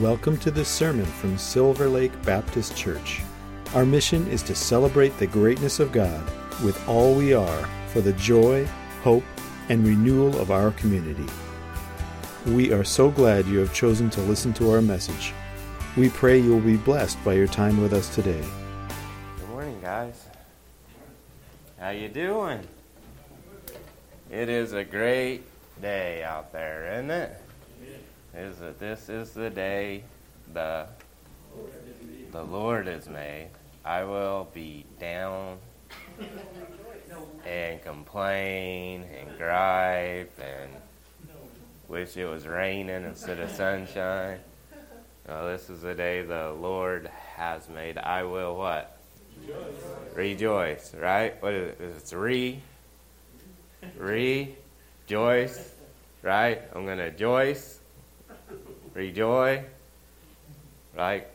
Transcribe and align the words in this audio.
Welcome 0.00 0.38
to 0.38 0.50
this 0.50 0.70
sermon 0.70 1.04
from 1.04 1.36
Silver 1.36 1.86
Lake 1.86 2.12
Baptist 2.22 2.74
Church. 2.74 3.20
Our 3.74 3.84
mission 3.84 4.26
is 4.28 4.42
to 4.44 4.54
celebrate 4.54 5.14
the 5.18 5.26
greatness 5.26 5.80
of 5.80 5.92
God 5.92 6.24
with 6.64 6.82
all 6.88 7.14
we 7.14 7.34
are 7.34 7.68
for 7.88 8.00
the 8.00 8.14
joy, 8.14 8.66
hope, 9.02 9.22
and 9.68 9.86
renewal 9.86 10.40
of 10.40 10.50
our 10.50 10.70
community. 10.70 11.30
We 12.46 12.72
are 12.72 12.84
so 12.84 13.10
glad 13.10 13.44
you 13.44 13.58
have 13.58 13.74
chosen 13.74 14.08
to 14.10 14.22
listen 14.22 14.54
to 14.54 14.70
our 14.70 14.80
message. 14.80 15.34
We 15.94 16.08
pray 16.08 16.38
you 16.38 16.54
will 16.54 16.60
be 16.60 16.78
blessed 16.78 17.22
by 17.22 17.34
your 17.34 17.46
time 17.46 17.78
with 17.78 17.92
us 17.92 18.14
today. 18.14 18.42
Good 19.40 19.48
morning, 19.50 19.78
guys. 19.82 20.24
How 21.78 21.90
you 21.90 22.08
doing? 22.08 22.66
It 24.30 24.48
is 24.48 24.72
a 24.72 24.84
great 24.84 25.42
day 25.82 26.22
out 26.22 26.50
there, 26.50 26.94
isn't 26.94 27.10
it? 27.10 27.41
Is 28.34 28.58
that 28.58 28.78
this 28.78 29.08
is 29.08 29.30
the 29.32 29.50
day 29.50 30.04
the 30.52 30.86
the 32.32 32.42
Lord 32.42 32.86
has 32.86 33.08
made. 33.08 33.50
I 33.84 34.04
will 34.04 34.48
be 34.54 34.86
down 34.98 35.58
and 37.46 37.82
complain 37.82 39.04
and 39.18 39.36
gripe 39.36 40.32
and 40.40 40.70
wish 41.88 42.16
it 42.16 42.24
was 42.24 42.46
raining 42.46 43.04
instead 43.04 43.38
of 43.38 43.50
sunshine. 43.50 44.38
Well, 45.28 45.48
this 45.48 45.68
is 45.68 45.82
the 45.82 45.94
day 45.94 46.22
the 46.22 46.50
Lord 46.58 47.10
has 47.36 47.68
made. 47.68 47.98
I 47.98 48.22
will 48.22 48.56
what? 48.56 48.98
Rejoice. 49.46 50.14
Rejoice, 50.14 50.94
right? 50.94 51.42
What 51.42 51.52
is 51.52 51.70
it? 51.70 51.80
It's 51.96 52.12
re, 52.12 52.60
rejoice, 53.98 55.74
right? 56.22 56.62
I'm 56.74 56.86
going 56.86 56.98
to 56.98 57.04
rejoice, 57.04 57.78
rejoice, 58.94 59.64
right? 60.96 61.26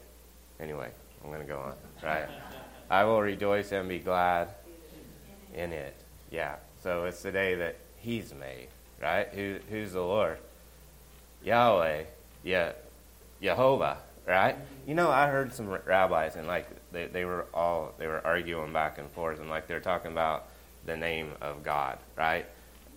Anyway, 0.60 0.90
I'm 1.24 1.30
going 1.30 1.42
to 1.42 1.48
go 1.48 1.60
on, 1.60 1.74
right? 2.04 2.28
I 2.90 3.04
will 3.04 3.22
rejoice 3.22 3.72
and 3.72 3.90
be 3.90 4.00
glad 4.00 4.50
in 5.54 5.72
it. 5.72 5.96
Yeah. 6.32 6.56
So 6.82 7.06
it's 7.06 7.22
the 7.22 7.32
day 7.32 7.56
that 7.56 7.76
He's 7.98 8.34
made, 8.34 8.68
right? 9.02 9.28
Who, 9.34 9.58
who's 9.70 9.94
the 9.94 10.02
Lord? 10.02 10.38
Yahweh. 11.44 12.04
Yeah. 12.44 12.74
Jehovah, 13.42 13.98
right? 14.26 14.56
You 14.86 14.96
know, 14.96 15.10
I 15.10 15.28
heard 15.28 15.54
some 15.54 15.68
rabbis 15.70 16.36
and 16.36 16.48
like 16.48 16.68
they, 16.92 17.08
they 17.08 17.26
were 17.26 17.46
all 17.54 17.94
they 17.98 18.08
were 18.08 18.26
arguing 18.26 18.74
back 18.74 18.98
and 18.98 19.10
forth 19.12 19.40
and 19.40 19.50
like 19.50 19.68
they're 19.68 19.80
talking 19.80 20.12
about 20.12 20.48
the 20.86 20.98
name 20.98 21.32
of 21.42 21.64
God, 21.64 22.00
right? 22.16 22.46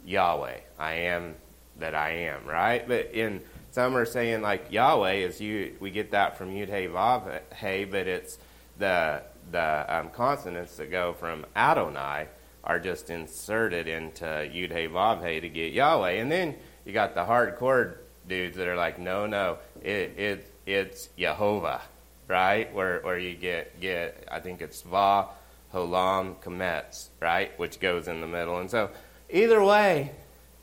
Yahweh, 0.06 0.59
I 0.79 0.93
am 0.95 1.34
that 1.79 1.95
I 1.95 2.11
am, 2.11 2.47
right? 2.47 2.87
But 2.87 3.11
in 3.12 3.43
some 3.71 3.97
are 3.97 4.05
saying 4.05 4.43
like 4.43 4.73
Yahweh 4.73 5.13
is 5.13 5.41
you. 5.41 5.77
We 5.81 5.91
get 5.91 6.11
that 6.11 6.37
from 6.37 6.51
Yud 6.51 6.69
Hey 6.69 6.89
Vav 6.89 7.41
Hey, 7.55 7.85
but 7.85 8.07
it's 8.07 8.39
the 8.79 9.23
the 9.51 9.85
um, 9.89 10.11
consonants 10.11 10.77
that 10.77 10.91
go 10.91 11.12
from 11.12 11.47
Adonai 11.55 12.27
are 12.65 12.79
just 12.81 13.11
inserted 13.11 13.89
into 13.89 14.25
Yud 14.25 14.73
Hey 14.73 14.89
Vav 14.89 15.23
Hey 15.23 15.41
to 15.41 15.49
get 15.49 15.73
Yahweh, 15.73 16.12
and 16.12 16.31
then 16.31 16.57
you 16.85 16.93
got 16.93 17.15
the 17.15 17.25
hardcore 17.25 17.95
dudes 18.29 18.57
that 18.57 18.67
are 18.67 18.77
like, 18.77 18.99
no, 18.99 19.27
no, 19.27 19.59
it, 19.83 20.19
it 20.19 20.53
it's 20.67 21.09
Yehovah, 21.17 21.81
right? 22.27 22.73
Where 22.75 23.01
where 23.03 23.19
you 23.19 23.37
get 23.37 23.81
get 23.81 24.27
I 24.31 24.41
think 24.41 24.62
it's 24.62 24.83
Va, 24.83 25.27
Holam, 25.73 26.37
Kametz, 26.43 27.09
right, 27.21 27.57
which 27.59 27.79
goes 27.79 28.09
in 28.09 28.21
the 28.21 28.27
middle, 28.27 28.59
and 28.59 28.69
so 28.71 28.91
either 29.31 29.62
way, 29.62 30.11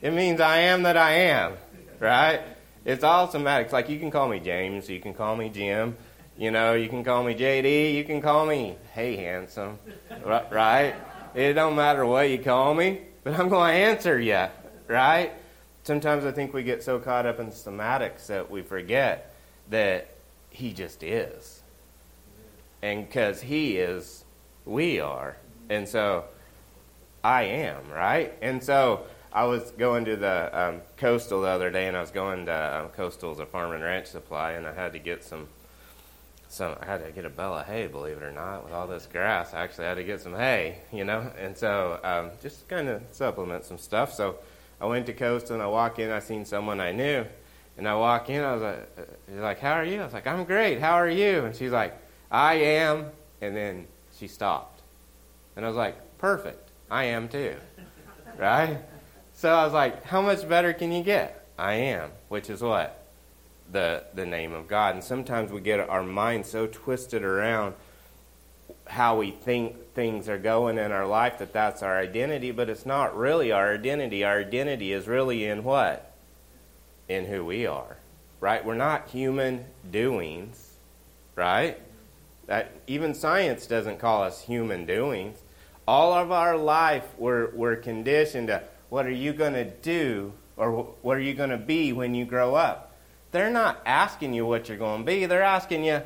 it 0.01 0.11
means 0.11 0.41
I 0.41 0.57
am 0.59 0.83
that 0.83 0.97
I 0.97 1.11
am, 1.11 1.53
right? 1.99 2.41
It's 2.87 3.03
all 3.03 3.29
semantics. 3.29 3.73
Like 3.73 3.89
you 3.89 3.99
can 3.99 4.09
call 4.09 4.29
me 4.29 4.39
James, 4.39 4.89
you 4.89 5.01
can 5.01 5.13
call 5.13 5.35
me 5.35 5.49
Jim, 5.49 5.97
you 6.37 6.51
know, 6.51 6.73
you 6.73 6.87
can 6.87 7.03
call 7.03 7.21
me 7.21 7.35
JD, 7.35 7.93
you 7.93 8.05
can 8.05 8.21
call 8.21 8.45
me 8.45 8.77
Hey 8.93 9.17
Handsome, 9.17 9.77
right? 10.23 10.95
It 11.35 11.53
don't 11.53 11.75
matter 11.75 12.05
what 12.05 12.29
you 12.29 12.39
call 12.39 12.73
me, 12.73 13.01
but 13.25 13.37
I'm 13.37 13.49
going 13.49 13.73
to 13.73 13.77
answer 13.77 14.17
you, 14.17 14.45
right? 14.87 15.33
Sometimes 15.83 16.23
I 16.23 16.31
think 16.31 16.53
we 16.53 16.63
get 16.63 16.81
so 16.81 16.97
caught 16.97 17.25
up 17.25 17.41
in 17.41 17.51
semantics 17.51 18.27
that 18.27 18.49
we 18.49 18.61
forget 18.61 19.35
that 19.69 20.07
He 20.49 20.71
just 20.71 21.03
is. 21.03 21.61
And 22.81 23.05
because 23.05 23.41
He 23.41 23.79
is, 23.79 24.23
we 24.63 25.01
are. 25.01 25.35
And 25.69 25.89
so 25.89 26.23
I 27.21 27.43
am, 27.43 27.91
right? 27.91 28.33
And 28.41 28.63
so 28.63 29.03
I 29.31 29.45
was 29.45 29.71
going 29.71 30.05
to 30.05 30.15
the 30.15 30.59
um, 30.59 30.81
Coastal 30.97 31.41
the 31.41 31.47
other 31.47 31.69
day, 31.69 31.87
and 31.87 31.97
I 31.97 32.01
was 32.01 32.11
going 32.11 32.45
to 32.45 32.79
um, 32.81 32.89
Coastal's 32.89 33.39
a 33.39 33.45
farm 33.45 33.73
and 33.73 33.83
ranch 33.83 34.07
supply, 34.07 34.53
and 34.53 34.65
I 34.65 34.73
had 34.73 34.93
to 34.93 34.99
get 34.99 35.23
some 35.23 35.47
some 36.49 36.75
I 36.81 36.85
had 36.85 37.05
to 37.05 37.11
get 37.11 37.25
a 37.25 37.29
bale 37.29 37.57
of 37.57 37.65
hay, 37.65 37.87
believe 37.87 38.17
it 38.17 38.23
or 38.23 38.31
not, 38.31 38.63
with 38.63 38.73
all 38.73 38.87
this 38.87 39.05
grass. 39.05 39.53
I 39.53 39.63
actually 39.63 39.85
had 39.85 39.95
to 39.95 40.03
get 40.03 40.21
some 40.21 40.33
hay, 40.33 40.79
you 40.93 41.03
know, 41.03 41.31
and 41.37 41.57
so 41.57 41.99
um, 42.03 42.31
just 42.41 42.67
kind 42.67 42.87
of 42.87 43.03
supplement 43.11 43.65
some 43.65 43.77
stuff. 43.77 44.13
So 44.13 44.37
I 44.79 44.85
went 44.85 45.05
to 45.07 45.13
coastal, 45.13 45.55
and 45.55 45.63
I 45.63 45.67
walk 45.67 45.99
in, 45.99 46.09
I 46.09 46.19
seen 46.19 46.45
someone 46.45 46.79
I 46.79 46.91
knew, 46.91 47.25
and 47.77 47.87
I 47.87 47.95
walk 47.95 48.29
in, 48.29 48.43
I 48.43 48.53
was 48.53 48.61
like, 48.61 48.89
uh, 48.97 49.01
she's 49.27 49.39
like, 49.39 49.59
how 49.59 49.73
are 49.73 49.85
you? 49.85 50.01
I 50.01 50.05
was 50.05 50.13
like, 50.13 50.27
I'm 50.27 50.45
great. 50.45 50.79
How 50.79 50.93
are 50.93 51.09
you? 51.09 51.45
And 51.45 51.55
she's 51.55 51.71
like, 51.71 51.97
I 52.31 52.55
am. 52.55 53.07
And 53.41 53.55
then 53.55 53.87
she 54.17 54.27
stopped, 54.27 54.81
and 55.55 55.65
I 55.65 55.67
was 55.67 55.77
like, 55.77 56.17
perfect. 56.17 56.71
I 56.89 57.03
am 57.05 57.27
too, 57.27 57.55
right? 58.37 58.77
So 59.37 59.53
I 59.53 59.65
was 59.65 59.73
like, 59.73 60.03
how 60.03 60.23
much 60.23 60.49
better 60.49 60.73
can 60.73 60.91
you 60.91 61.03
get? 61.03 61.45
I 61.59 61.73
am, 61.73 62.09
which 62.27 62.49
is 62.49 62.59
what 62.59 63.05
the 63.71 64.03
the 64.15 64.25
name 64.25 64.51
of 64.51 64.67
God. 64.67 64.95
And 64.95 65.03
sometimes 65.03 65.51
we 65.51 65.61
get 65.61 65.79
our 65.79 66.01
mind 66.01 66.47
so 66.47 66.65
twisted 66.65 67.21
around 67.21 67.75
how 68.87 69.19
we 69.19 69.29
think 69.29 69.93
things 69.93 70.27
are 70.27 70.39
going 70.39 70.79
in 70.79 70.91
our 70.91 71.05
life 71.05 71.37
that 71.37 71.53
that's 71.53 71.83
our 71.83 71.99
identity, 71.99 72.49
but 72.49 72.67
it's 72.67 72.83
not 72.83 73.15
really 73.15 73.51
our 73.51 73.75
identity. 73.75 74.23
Our 74.23 74.39
identity 74.39 74.91
is 74.91 75.07
really 75.07 75.45
in 75.45 75.63
what? 75.63 76.15
In 77.07 77.25
who 77.25 77.45
we 77.45 77.67
are, 77.67 77.97
right? 78.39 78.65
We're 78.65 78.73
not 78.73 79.09
human 79.09 79.65
doings, 79.91 80.77
right? 81.35 81.79
That 82.47 82.71
even 82.87 83.13
science 83.13 83.67
doesn't 83.67 83.99
call 83.99 84.23
us 84.23 84.41
human 84.41 84.87
doings. 84.87 85.37
All 85.87 86.11
of 86.11 86.31
our 86.31 86.57
life, 86.57 87.05
we're, 87.19 87.51
we're 87.51 87.75
conditioned 87.75 88.47
to 88.47 88.63
what 88.89 89.05
are 89.05 89.11
you 89.11 89.33
going 89.33 89.53
to 89.53 89.65
do 89.65 90.33
or 90.55 90.71
what 91.01 91.17
are 91.17 91.21
you 91.21 91.33
going 91.33 91.49
to 91.51 91.57
be 91.57 91.93
when 91.93 92.15
you 92.15 92.25
grow 92.25 92.55
up? 92.55 92.95
They're 93.31 93.51
not 93.51 93.81
asking 93.85 94.33
you 94.33 94.45
what 94.45 94.69
you're 94.69 94.77
going 94.77 95.01
to 95.01 95.05
be. 95.05 95.25
They're 95.25 95.43
asking 95.43 95.83
you, 95.83 96.01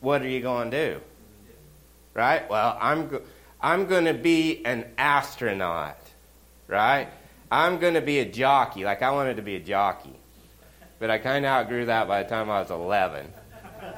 what 0.00 0.22
are 0.22 0.28
you 0.28 0.40
going 0.40 0.70
to 0.70 0.94
do? 0.94 1.00
right? 2.16 2.48
Well, 2.48 2.76
I'm, 2.80 3.08
go- 3.08 3.22
I'm 3.60 3.86
going 3.86 4.06
to 4.06 4.14
be 4.14 4.64
an 4.64 4.86
astronaut, 4.96 5.98
right? 6.66 7.08
I'm 7.52 7.78
going 7.78 7.94
to 7.94 8.00
be 8.00 8.18
a 8.18 8.24
jockey. 8.24 8.84
Like, 8.84 9.02
I 9.02 9.10
wanted 9.10 9.36
to 9.36 9.42
be 9.42 9.56
a 9.56 9.60
jockey. 9.60 10.14
But 10.98 11.10
I 11.10 11.18
kind 11.18 11.44
of 11.44 11.50
outgrew 11.50 11.86
that 11.86 12.08
by 12.08 12.22
the 12.22 12.28
time 12.28 12.50
I 12.50 12.60
was 12.60 12.70
11. 12.70 13.30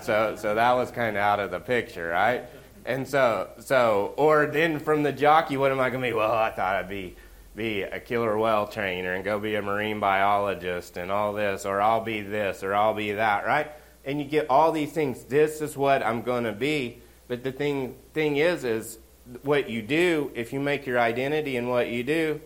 So, 0.02 0.36
so 0.36 0.56
that 0.56 0.72
was 0.72 0.90
kind 0.90 1.16
of 1.16 1.22
out 1.22 1.38
of 1.38 1.52
the 1.52 1.60
picture, 1.60 2.08
right? 2.08 2.42
And 2.84 3.06
so, 3.06 3.50
so, 3.60 4.14
or 4.16 4.46
then 4.46 4.80
from 4.80 5.04
the 5.04 5.12
jockey, 5.12 5.56
what 5.56 5.70
am 5.70 5.78
I 5.78 5.90
going 5.90 6.02
to 6.02 6.08
be? 6.08 6.12
Well, 6.12 6.32
I 6.32 6.50
thought 6.50 6.74
I'd 6.74 6.88
be, 6.88 7.14
be 7.58 7.82
a 7.82 8.00
killer 8.00 8.38
whale 8.38 8.66
trainer 8.66 9.12
and 9.12 9.24
go 9.24 9.38
be 9.38 9.56
a 9.56 9.60
marine 9.60 10.00
biologist 10.00 10.96
and 10.96 11.10
all 11.10 11.34
this, 11.34 11.66
or 11.66 11.82
I'll 11.82 12.00
be 12.00 12.22
this, 12.22 12.62
or 12.62 12.74
I'll 12.74 12.94
be 12.94 13.12
that, 13.12 13.44
right? 13.44 13.70
And 14.06 14.18
you 14.18 14.24
get 14.24 14.48
all 14.48 14.72
these 14.72 14.92
things. 14.92 15.24
This 15.24 15.60
is 15.60 15.76
what 15.76 16.02
I'm 16.02 16.22
going 16.22 16.44
to 16.44 16.52
be. 16.52 17.02
But 17.26 17.44
the 17.44 17.52
thing 17.52 17.96
thing 18.14 18.38
is 18.38 18.64
is 18.64 18.98
what 19.42 19.68
you 19.68 19.82
do, 19.82 20.30
if 20.34 20.54
you 20.54 20.60
make 20.60 20.86
your 20.86 20.98
identity 20.98 21.56
in 21.56 21.68
what 21.68 21.88
you 21.88 22.02
do, 22.02 22.40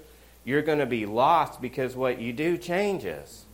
you're 0.45 0.63
going 0.63 0.81
to 0.81 0.87
be 0.87 1.07
lost 1.07 1.61
because 1.61 1.95
what 1.95 2.21
you 2.21 2.33
do 2.33 2.59
changes. 2.59 3.45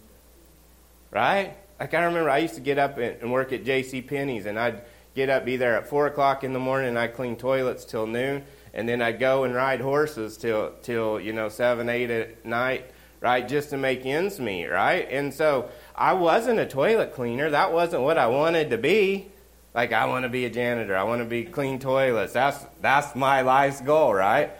Right? 1.10 1.54
Like 1.78 1.92
I 1.92 2.04
remember 2.04 2.30
I 2.30 2.38
used 2.38 2.54
to 2.54 2.60
get 2.60 2.78
up 2.78 2.96
and 2.96 3.30
work 3.30 3.52
at 3.52 3.64
J.C. 3.64 4.00
Penney's, 4.00 4.46
and 4.46 4.58
I'd 4.58 4.82
get 5.14 5.28
up, 5.28 5.44
be 5.44 5.56
there 5.56 5.76
at 5.76 5.88
4 5.88 6.06
o'clock 6.06 6.44
in 6.44 6.52
the 6.52 6.58
morning, 6.58 6.90
and 6.90 6.98
I'd 6.98 7.14
clean 7.14 7.36
toilets 7.36 7.84
till 7.84 8.06
noon, 8.06 8.44
and 8.74 8.88
then 8.88 9.02
I'd 9.02 9.18
go 9.18 9.44
and 9.44 9.54
ride 9.54 9.80
horses 9.80 10.36
till, 10.36 10.72
till 10.82 11.20
you 11.20 11.32
know, 11.32 11.48
7, 11.48 11.88
8 11.88 12.10
at 12.10 12.44
night, 12.44 12.90
right, 13.20 13.46
just 13.46 13.70
to 13.70 13.76
make 13.76 14.04
ends 14.06 14.38
meet, 14.38 14.66
right? 14.66 15.08
And 15.10 15.32
so 15.32 15.70
I 15.94 16.12
wasn't 16.12 16.60
a 16.60 16.66
toilet 16.66 17.14
cleaner. 17.14 17.50
That 17.50 17.72
wasn't 17.72 18.02
what 18.02 18.18
I 18.18 18.28
wanted 18.28 18.70
to 18.70 18.78
be. 18.78 19.28
Like 19.74 19.92
I 19.92 20.06
want 20.06 20.24
to 20.24 20.28
be 20.28 20.44
a 20.44 20.50
janitor. 20.50 20.96
I 20.96 21.04
want 21.04 21.20
to 21.20 21.24
be 21.24 21.44
clean 21.44 21.78
toilets. 21.78 22.32
That's 22.32 22.64
that's 22.80 23.14
my 23.14 23.42
life's 23.42 23.80
goal, 23.80 24.14
right? 24.14 24.50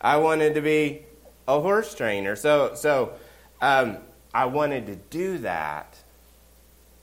I 0.00 0.18
wanted 0.18 0.54
to 0.54 0.60
be 0.60 1.02
a 1.46 1.60
horse 1.60 1.94
trainer. 1.94 2.36
So 2.36 2.74
so 2.74 3.14
um, 3.60 3.98
I 4.32 4.44
wanted 4.46 4.86
to 4.86 4.96
do 4.96 5.38
that, 5.38 5.96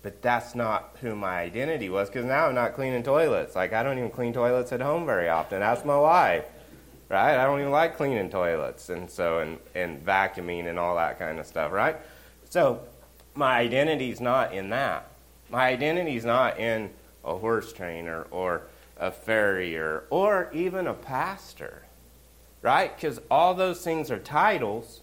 but 0.03 0.21
that's 0.21 0.55
not 0.55 0.95
who 1.01 1.15
my 1.15 1.41
identity 1.41 1.89
was 1.89 2.07
because 2.07 2.25
now 2.25 2.47
I'm 2.47 2.55
not 2.55 2.75
cleaning 2.75 3.03
toilets. 3.03 3.55
Like 3.55 3.73
I 3.73 3.83
don't 3.83 3.97
even 3.97 4.11
clean 4.11 4.31
toilets 4.31 4.71
at 4.71 4.79
home 4.81 5.05
very 5.05 5.27
often. 5.27 5.59
That's 5.59 5.83
my 5.83 5.97
wife, 5.97 6.45
right? 7.09 7.37
I 7.37 7.45
don't 7.45 7.59
even 7.59 7.71
like 7.71 7.97
cleaning 7.97 8.29
toilets 8.29 8.89
and 8.89 9.09
so 9.09 9.39
and 9.39 9.59
and 9.73 10.03
vacuuming 10.05 10.67
and 10.67 10.79
all 10.79 10.95
that 10.95 11.19
kind 11.19 11.39
of 11.39 11.45
stuff, 11.45 11.71
right? 11.71 11.97
So 12.49 12.81
my 13.35 13.57
identity's 13.57 14.21
not 14.21 14.53
in 14.53 14.69
that. 14.69 15.09
My 15.49 15.67
identity 15.67 16.15
is 16.15 16.25
not 16.25 16.59
in 16.59 16.89
a 17.23 17.35
horse 17.35 17.73
trainer 17.73 18.25
or 18.31 18.63
a 18.97 19.11
farrier 19.11 20.05
or 20.09 20.49
even 20.53 20.87
a 20.87 20.93
pastor, 20.93 21.83
right? 22.61 22.95
Because 22.95 23.19
all 23.29 23.53
those 23.53 23.83
things 23.83 24.09
are 24.09 24.19
titles, 24.19 25.01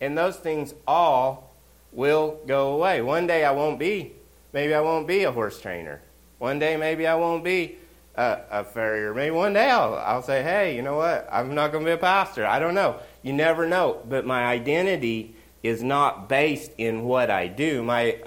and 0.00 0.18
those 0.18 0.36
things 0.36 0.74
all 0.86 1.54
will 1.92 2.40
go 2.46 2.72
away. 2.72 3.00
One 3.00 3.26
day 3.26 3.44
I 3.44 3.52
won't 3.52 3.78
be, 3.78 4.12
maybe 4.52 4.74
I 4.74 4.80
won't 4.80 5.06
be 5.06 5.24
a 5.24 5.32
horse 5.32 5.60
trainer. 5.60 6.00
One 6.38 6.58
day 6.58 6.76
maybe 6.76 7.06
I 7.06 7.14
won't 7.14 7.44
be 7.44 7.78
a, 8.16 8.38
a 8.50 8.64
farrier. 8.64 9.14
Maybe 9.14 9.30
one 9.30 9.52
day 9.52 9.70
I'll, 9.70 9.94
I'll 9.94 10.22
say, 10.22 10.42
hey, 10.42 10.76
you 10.76 10.82
know 10.82 10.96
what? 10.96 11.28
I'm 11.30 11.54
not 11.54 11.72
going 11.72 11.84
to 11.84 11.88
be 11.90 11.94
a 11.94 11.98
pastor. 11.98 12.46
I 12.46 12.58
don't 12.58 12.74
know. 12.74 12.98
You 13.22 13.32
never 13.32 13.66
know. 13.66 14.00
But 14.08 14.26
my 14.26 14.44
identity 14.44 15.34
is 15.62 15.82
not 15.82 16.28
based 16.28 16.72
in 16.78 17.04
what 17.04 17.30
I 17.30 17.46
do. 17.46 17.82
My, 17.82 18.18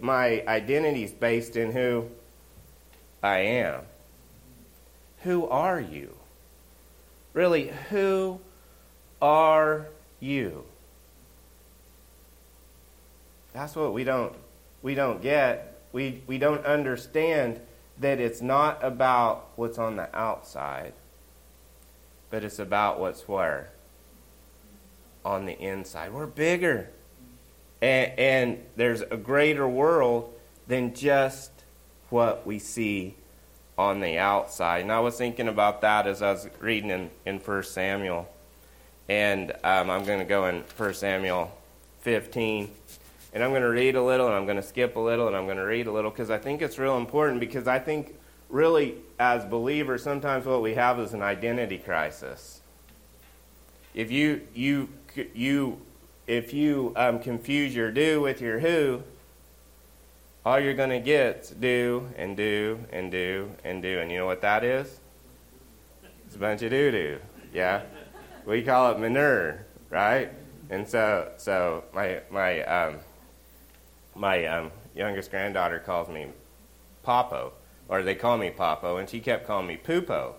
my 0.00 0.44
identity 0.46 1.04
is 1.04 1.12
based 1.12 1.56
in 1.56 1.72
who 1.72 2.08
I 3.22 3.38
am. 3.38 3.82
Who 5.22 5.46
are 5.48 5.80
you? 5.80 6.14
Really, 7.32 7.72
who 7.90 8.40
are 9.20 9.88
you? 10.20 10.64
That's 13.52 13.74
what 13.74 13.92
we 13.92 14.04
don't 14.04 14.34
we 14.82 14.94
don't 14.94 15.20
get. 15.20 15.82
We 15.92 16.22
we 16.26 16.38
don't 16.38 16.64
understand 16.64 17.60
that 18.00 18.20
it's 18.20 18.40
not 18.40 18.82
about 18.82 19.48
what's 19.56 19.78
on 19.78 19.96
the 19.96 20.14
outside, 20.16 20.92
but 22.30 22.44
it's 22.44 22.58
about 22.58 23.00
what's 23.00 23.26
where? 23.26 23.70
On 25.24 25.46
the 25.46 25.58
inside. 25.58 26.12
We're 26.12 26.26
bigger. 26.26 26.90
And, 27.80 28.18
and 28.18 28.64
there's 28.76 29.02
a 29.02 29.16
greater 29.16 29.68
world 29.68 30.32
than 30.66 30.94
just 30.94 31.50
what 32.10 32.46
we 32.46 32.58
see 32.58 33.14
on 33.76 34.00
the 34.00 34.18
outside. 34.18 34.82
And 34.82 34.92
I 34.92 35.00
was 35.00 35.16
thinking 35.16 35.48
about 35.48 35.80
that 35.82 36.06
as 36.06 36.22
I 36.22 36.32
was 36.32 36.48
reading 36.60 36.90
in, 36.90 37.10
in 37.24 37.38
1 37.38 37.62
Samuel. 37.64 38.28
And 39.08 39.52
um, 39.64 39.88
I'm 39.88 40.04
going 40.04 40.18
to 40.18 40.24
go 40.24 40.46
in 40.46 40.64
1 40.76 40.94
Samuel 40.94 41.56
15. 42.00 42.70
And 43.32 43.44
I'm 43.44 43.50
going 43.50 43.62
to 43.62 43.68
read 43.68 43.94
a 43.94 44.02
little, 44.02 44.26
and 44.26 44.34
I'm 44.34 44.44
going 44.44 44.56
to 44.56 44.62
skip 44.62 44.96
a 44.96 45.00
little, 45.00 45.26
and 45.26 45.36
I'm 45.36 45.44
going 45.44 45.58
to 45.58 45.64
read 45.64 45.86
a 45.86 45.92
little 45.92 46.10
because 46.10 46.30
I 46.30 46.38
think 46.38 46.62
it's 46.62 46.78
real 46.78 46.96
important. 46.96 47.40
Because 47.40 47.68
I 47.68 47.78
think, 47.78 48.14
really, 48.48 48.96
as 49.18 49.44
believers, 49.44 50.02
sometimes 50.02 50.46
what 50.46 50.62
we 50.62 50.74
have 50.74 50.98
is 50.98 51.12
an 51.12 51.22
identity 51.22 51.78
crisis. 51.78 52.60
If 53.94 54.10
you 54.10 54.42
you 54.54 54.88
you 55.34 55.80
if 56.26 56.54
you 56.54 56.92
um, 56.96 57.18
confuse 57.18 57.74
your 57.74 57.90
do 57.90 58.20
with 58.20 58.40
your 58.40 58.60
who, 58.60 59.02
all 60.44 60.58
you're 60.58 60.74
going 60.74 60.90
to 60.90 61.00
get 61.00 61.40
is 61.40 61.50
do 61.50 62.08
and 62.16 62.36
do 62.36 62.78
and 62.92 63.10
do 63.10 63.50
and 63.64 63.82
do. 63.82 63.98
And 63.98 64.10
you 64.10 64.18
know 64.18 64.26
what 64.26 64.40
that 64.42 64.64
is? 64.64 65.00
It's 66.26 66.36
a 66.36 66.38
bunch 66.38 66.62
of 66.62 66.70
doo 66.70 66.90
doo. 66.90 67.18
Yeah? 67.52 67.82
We 68.46 68.62
call 68.62 68.92
it 68.92 68.98
manure, 68.98 69.66
right? 69.90 70.30
And 70.70 70.86
so, 70.86 71.32
so 71.38 71.84
my, 71.94 72.20
my, 72.30 72.62
um, 72.62 72.96
my 74.18 74.44
um, 74.46 74.70
youngest 74.94 75.30
granddaughter 75.30 75.78
calls 75.78 76.08
me 76.08 76.26
Popo, 77.02 77.52
or 77.88 78.02
they 78.02 78.14
call 78.14 78.36
me 78.36 78.50
Popo, 78.50 78.96
and 78.96 79.08
she 79.08 79.20
kept 79.20 79.46
calling 79.46 79.66
me 79.66 79.76
Poopo. 79.82 80.34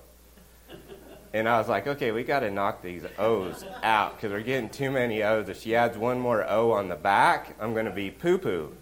And 1.32 1.48
I 1.48 1.60
was 1.60 1.70
like, 1.70 1.88
okay, 1.88 2.12
we 2.12 2.24
got 2.24 2.40
to 2.40 2.50
knock 2.50 2.82
these 2.82 3.04
O's 3.20 3.64
out 3.84 4.16
because 4.16 4.32
we're 4.32 4.42
getting 4.42 4.70
too 4.70 4.90
many 4.90 5.22
O's. 5.24 5.48
If 5.48 5.62
she 5.62 5.76
adds 5.76 5.98
one 5.98 6.20
more 6.20 6.44
O 6.50 6.72
on 6.72 6.90
the 6.90 6.96
back, 6.96 7.56
I'm 7.60 7.74
going 7.74 7.86
to 7.86 7.92
be 7.92 8.10
poo 8.10 8.40
poo. 8.40 8.76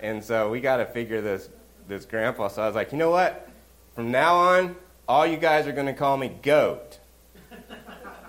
And 0.00 0.22
so 0.22 0.50
we 0.50 0.60
got 0.60 0.76
to 0.78 0.86
figure 0.86 1.20
this 1.22 1.48
this 1.88 2.04
grandpa. 2.04 2.48
So 2.48 2.62
I 2.62 2.66
was 2.66 2.74
like, 2.74 2.92
you 2.92 2.98
know 2.98 3.10
what? 3.10 3.48
From 3.94 4.10
now 4.10 4.36
on, 4.36 4.76
all 5.08 5.26
you 5.26 5.38
guys 5.38 5.66
are 5.66 5.72
going 5.72 5.86
to 5.86 5.94
call 5.94 6.16
me 6.16 6.28
goat. 6.42 6.98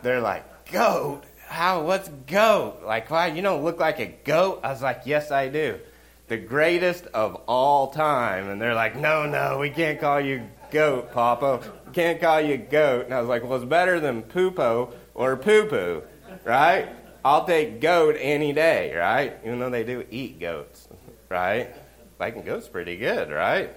They're 0.02 0.22
like, 0.22 0.72
goat? 0.72 1.24
How? 1.54 1.84
What's 1.84 2.10
goat? 2.10 2.82
Like, 2.84 3.10
why? 3.12 3.28
You 3.28 3.42
don't 3.42 3.64
look 3.64 3.80
like 3.80 4.00
a 4.00 4.08
goat. 4.08 4.62
I 4.64 4.70
was 4.70 4.82
like, 4.82 5.04
yes, 5.06 5.32
I 5.32 5.50
do. 5.50 5.80
The 6.28 6.38
greatest 6.38 7.06
of 7.08 7.36
all 7.48 7.92
time. 7.92 8.50
And 8.50 8.60
they're 8.60 8.74
like, 8.74 8.96
no, 8.96 9.28
no, 9.28 9.60
we 9.60 9.70
can't 9.70 10.00
call 10.00 10.20
you 10.20 10.50
goat, 10.72 11.12
Papa. 11.12 11.62
We 11.86 11.94
can't 11.94 12.20
call 12.20 12.42
you 12.42 12.58
goat. 12.58 13.06
And 13.06 13.14
I 13.14 13.20
was 13.20 13.30
like, 13.30 13.44
well, 13.44 13.56
it's 13.56 13.66
better 13.66 14.00
than 14.00 14.24
poopo 14.24 14.94
or 15.14 15.38
poo 15.38 15.68
poo, 15.68 16.04
right? 16.44 16.90
I'll 17.24 17.46
take 17.46 17.80
goat 17.80 18.18
any 18.20 18.52
day, 18.52 18.96
right? 18.96 19.38
Even 19.46 19.60
though 19.60 19.70
they 19.70 19.84
do 19.84 20.06
eat 20.10 20.40
goats 20.40 20.88
right? 21.34 21.76
Bacon 22.20 22.44
goat's 22.44 22.68
pretty 22.68 22.96
good, 22.96 23.32
right? 23.32 23.72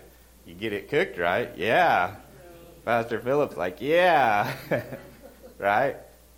You 0.45 0.55
get 0.55 0.73
it 0.73 0.91
cooked 0.91 1.19
right, 1.19 1.51
yeah. 1.57 2.17
Pastor 2.85 3.19
Phillips, 3.19 3.57
like, 3.57 3.81
yeah, 3.81 4.55
right? 5.59 5.97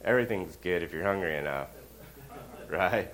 Everything's 0.09 0.57
good 0.57 0.83
if 0.83 0.91
you're 0.91 1.05
hungry 1.05 1.37
enough, 1.37 1.69
right? 2.71 3.11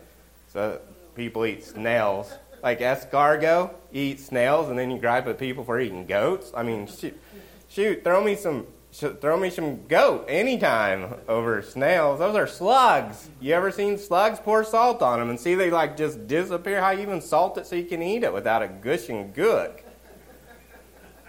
So 0.52 0.80
people 1.16 1.44
eat 1.44 1.64
snails. 1.64 2.32
Like 2.62 2.78
escargot, 2.78 3.74
eat 3.92 4.20
snails, 4.20 4.68
and 4.68 4.78
then 4.78 4.92
you 4.92 4.98
gripe 4.98 5.26
at 5.26 5.36
people 5.36 5.64
for 5.64 5.80
eating 5.80 6.06
goats. 6.06 6.52
I 6.56 6.62
mean, 6.62 6.86
shoot, 6.86 7.20
shoot 7.68 8.04
throw 8.04 8.22
me 8.22 8.36
some 8.36 8.68
throw 8.92 9.36
me 9.36 9.50
some 9.50 9.84
goat 9.88 10.26
anytime 10.28 11.16
over 11.26 11.62
snails. 11.62 12.20
Those 12.20 12.36
are 12.36 12.46
slugs. 12.46 13.28
You 13.40 13.54
ever 13.54 13.72
seen 13.72 13.98
slugs? 13.98 14.38
Pour 14.38 14.62
salt 14.62 15.02
on 15.02 15.18
them 15.18 15.30
and 15.30 15.40
see 15.40 15.56
they 15.56 15.72
like 15.72 15.96
just 15.96 16.28
disappear. 16.28 16.80
How 16.80 16.92
you 16.92 17.02
even 17.02 17.20
salt 17.20 17.58
it 17.58 17.66
so 17.66 17.74
you 17.74 17.86
can 17.86 18.02
eat 18.02 18.22
it 18.22 18.32
without 18.32 18.62
a 18.62 18.68
gushing 18.68 19.32
gook? 19.32 19.80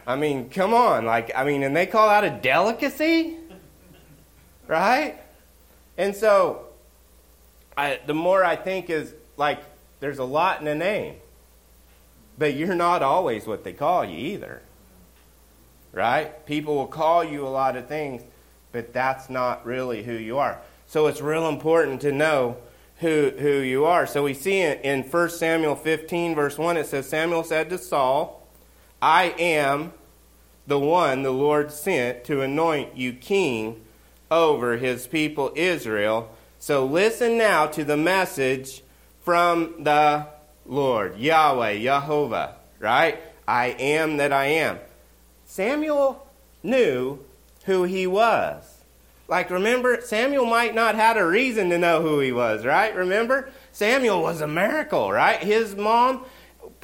I 0.06 0.16
mean, 0.16 0.48
come 0.52 0.76
on. 0.76 1.06
Like, 1.06 1.32
I 1.36 1.44
mean, 1.44 1.64
and 1.64 1.76
they 1.76 1.88
call 1.88 2.08
that 2.10 2.24
a 2.24 2.30
delicacy? 2.30 3.40
Right? 4.68 5.25
And 5.98 6.16
so, 6.16 6.68
I, 7.78 8.00
the 8.06 8.14
more 8.14 8.44
I 8.44 8.56
think 8.56 8.90
is 8.90 9.14
like, 9.38 9.60
there's 10.00 10.20
a 10.20 10.24
lot 10.24 10.62
in 10.62 10.68
a 10.68 10.76
name. 10.76 11.16
But 12.38 12.56
you're 12.56 12.76
not 12.76 13.02
always 13.02 13.48
what 13.48 13.64
they 13.64 13.74
call 13.74 14.04
you 14.04 14.18
either 14.18 14.62
right? 15.96 16.46
People 16.46 16.76
will 16.76 16.88
call 16.88 17.24
you 17.24 17.48
a 17.48 17.50
lot 17.50 17.76
of 17.78 17.88
things, 17.88 18.22
but 18.72 18.94
that's 18.94 19.30
not 19.30 19.66
really 19.66 20.04
who 20.04 20.14
you 20.14 20.38
are. 20.38 20.60
So 20.86 21.08
it's 21.08 21.22
real 21.22 21.48
important 21.48 22.02
to 22.02 22.12
know 22.12 22.58
who, 22.98 23.32
who 23.40 23.60
you 23.60 23.86
are. 23.86 24.06
So 24.06 24.24
we 24.24 24.34
see 24.34 24.60
in, 24.60 24.78
in 24.80 25.04
1 25.04 25.30
Samuel 25.30 25.76
15, 25.76 26.36
verse 26.36 26.58
1, 26.58 26.78
it 26.78 26.86
says, 26.86 27.10
Samuel 27.10 27.44
said 27.44 27.70
to 27.70 27.78
Saul, 27.78 28.46
I 29.02 29.34
am 29.40 29.94
the 30.68 30.80
one 30.80 31.24
the 31.24 31.32
Lord 31.32 31.72
sent 31.72 32.26
to 32.26 32.42
anoint 32.42 32.98
you 32.98 33.14
king 33.14 33.82
over 34.30 34.78
his 34.78 35.08
people 35.08 35.52
Israel. 35.56 36.36
So 36.60 36.86
listen 36.86 37.38
now 37.38 37.68
to 37.68 37.84
the 37.84 37.98
message 37.98 38.82
from 39.22 39.84
the 39.84 40.28
Lord, 40.66 41.18
Yahweh, 41.18 41.80
Jehovah, 41.80 42.56
right? 42.80 43.20
I 43.48 43.68
am 43.68 44.18
that 44.18 44.34
I 44.34 44.46
am. 44.46 44.80
Samuel 45.46 46.28
knew 46.64 47.20
who 47.66 47.84
he 47.84 48.08
was. 48.08 48.64
Like, 49.28 49.50
remember, 49.50 50.02
Samuel 50.02 50.46
might 50.46 50.76
not 50.76 50.96
had 50.96 51.18
a 51.18 51.26
reason 51.26 51.70
to 51.72 51.78
know 51.78 52.02
who 52.02 52.20
he 52.20 52.32
was, 52.32 52.66
right? 52.66 52.96
Remember? 52.96 53.50
Samuel 53.72 54.22
was 54.22 54.42
a 54.42 54.48
miracle, 54.48 55.12
right? 55.12 55.40
His 55.40 55.76
mom 55.76 56.26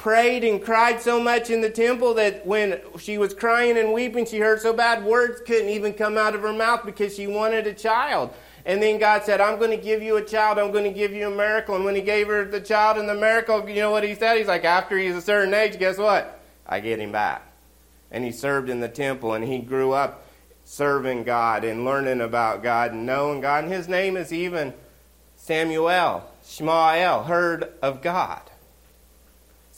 prayed 0.02 0.42
and 0.42 0.60
cried 0.60 1.00
so 1.00 1.22
much 1.22 1.48
in 1.48 1.60
the 1.60 1.70
temple 1.70 2.12
that 2.14 2.44
when 2.44 2.80
she 2.98 3.18
was 3.18 3.32
crying 3.32 3.78
and 3.78 3.92
weeping, 3.92 4.26
she 4.26 4.40
heard 4.40 4.60
so 4.60 4.72
bad 4.72 5.04
words 5.04 5.40
couldn't 5.46 5.68
even 5.68 5.94
come 5.94 6.18
out 6.18 6.34
of 6.34 6.40
her 6.40 6.52
mouth 6.52 6.84
because 6.84 7.14
she 7.14 7.28
wanted 7.28 7.68
a 7.68 7.72
child. 7.72 8.34
And 8.66 8.82
then 8.82 8.98
God 8.98 9.22
said, 9.22 9.40
I'm 9.40 9.60
going 9.60 9.70
to 9.70 9.76
give 9.76 10.02
you 10.02 10.16
a 10.16 10.24
child. 10.24 10.58
I'm 10.58 10.72
going 10.72 10.82
to 10.82 10.90
give 10.90 11.12
you 11.12 11.28
a 11.28 11.30
miracle. 11.30 11.76
And 11.76 11.84
when 11.84 11.94
he 11.94 12.02
gave 12.02 12.26
her 12.26 12.44
the 12.44 12.60
child 12.60 12.98
and 12.98 13.08
the 13.08 13.14
miracle, 13.14 13.68
you 13.68 13.76
know 13.76 13.92
what 13.92 14.02
he 14.02 14.16
said? 14.16 14.38
He's 14.38 14.48
like, 14.48 14.64
after 14.64 14.98
he's 14.98 15.14
a 15.14 15.22
certain 15.22 15.54
age, 15.54 15.78
guess 15.78 15.98
what? 15.98 16.42
I 16.66 16.80
get 16.80 16.98
him 16.98 17.12
back 17.12 17.46
and 18.10 18.24
he 18.24 18.32
served 18.32 18.68
in 18.68 18.80
the 18.80 18.88
temple 18.88 19.34
and 19.34 19.44
he 19.44 19.60
grew 19.60 19.92
up 19.92 20.26
serving 20.64 21.22
God 21.22 21.62
and 21.62 21.84
learning 21.84 22.20
about 22.20 22.64
God 22.64 22.90
and 22.90 23.06
knowing 23.06 23.40
God. 23.40 23.62
And 23.64 23.72
his 23.72 23.86
name 23.86 24.16
is 24.16 24.32
even 24.32 24.74
Samuel, 25.36 26.28
Shmael, 26.44 27.26
heard 27.26 27.72
of 27.80 28.02
God. 28.02 28.42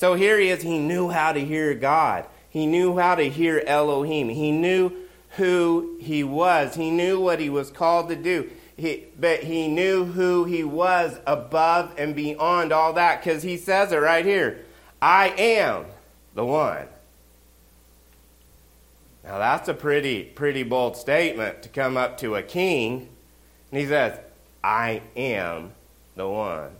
So 0.05 0.13
here 0.13 0.39
he 0.39 0.51
is. 0.51 0.61
He 0.61 0.79
knew 0.79 1.09
how 1.09 1.33
to 1.33 1.43
hear 1.43 1.73
God. 1.75 2.27
He 2.51 2.67
knew 2.67 2.99
how 2.99 3.15
to 3.15 3.27
hear 3.27 3.63
Elohim. 3.67 4.29
He 4.29 4.53
knew 4.53 4.93
who 5.39 5.97
he 5.99 6.23
was. 6.23 6.75
He 6.75 6.91
knew 6.91 7.19
what 7.19 7.41
he 7.41 7.49
was 7.49 7.71
called 7.71 8.11
to 8.11 8.15
do. 8.15 8.51
He, 8.77 9.07
but 9.19 9.45
he 9.45 9.67
knew 9.67 10.05
who 10.05 10.45
he 10.45 10.63
was 10.63 11.19
above 11.27 11.95
and 11.97 12.15
beyond 12.15 12.71
all 12.71 12.93
that 12.93 13.25
because 13.25 13.43
he 13.43 13.57
says 13.57 13.93
it 13.93 13.97
right 13.97 14.27
here 14.27 14.67
I 15.01 15.29
am 15.39 15.87
the 16.35 16.45
one. 16.45 16.87
Now 19.25 19.39
that's 19.39 19.71
a 19.71 19.75
pretty, 19.75 20.23
pretty 20.25 20.65
bold 20.65 20.99
statement 20.99 21.63
to 21.63 21.71
come 21.71 21.97
up 21.97 22.19
to 22.19 22.35
a 22.35 22.43
king. 22.43 23.09
And 23.71 23.81
he 23.81 23.87
says, 23.87 24.21
I 24.63 25.01
am 25.17 25.73
the 26.15 26.29
one. 26.29 26.73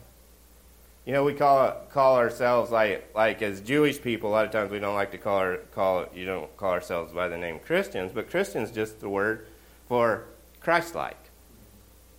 You 1.05 1.13
know, 1.13 1.23
we 1.23 1.33
call 1.33 1.71
call 1.91 2.17
ourselves 2.17 2.71
like 2.71 3.11
like 3.13 3.41
as 3.43 3.61
Jewish 3.61 4.01
people. 4.01 4.31
A 4.31 4.33
lot 4.33 4.45
of 4.45 4.51
times 4.51 4.71
we 4.71 4.79
don't 4.79 4.95
like 4.95 5.11
to 5.11 5.19
call 5.19 5.37
our, 5.37 5.57
call 5.71 6.07
you 6.15 6.25
don't 6.25 6.55
call 6.57 6.71
ourselves 6.71 7.13
by 7.13 7.27
the 7.27 7.37
name 7.37 7.59
Christians, 7.59 8.11
but 8.11 8.29
Christians 8.29 8.71
just 8.71 8.99
the 8.99 9.09
word 9.09 9.45
for 9.87 10.25
Christ-like, 10.61 11.29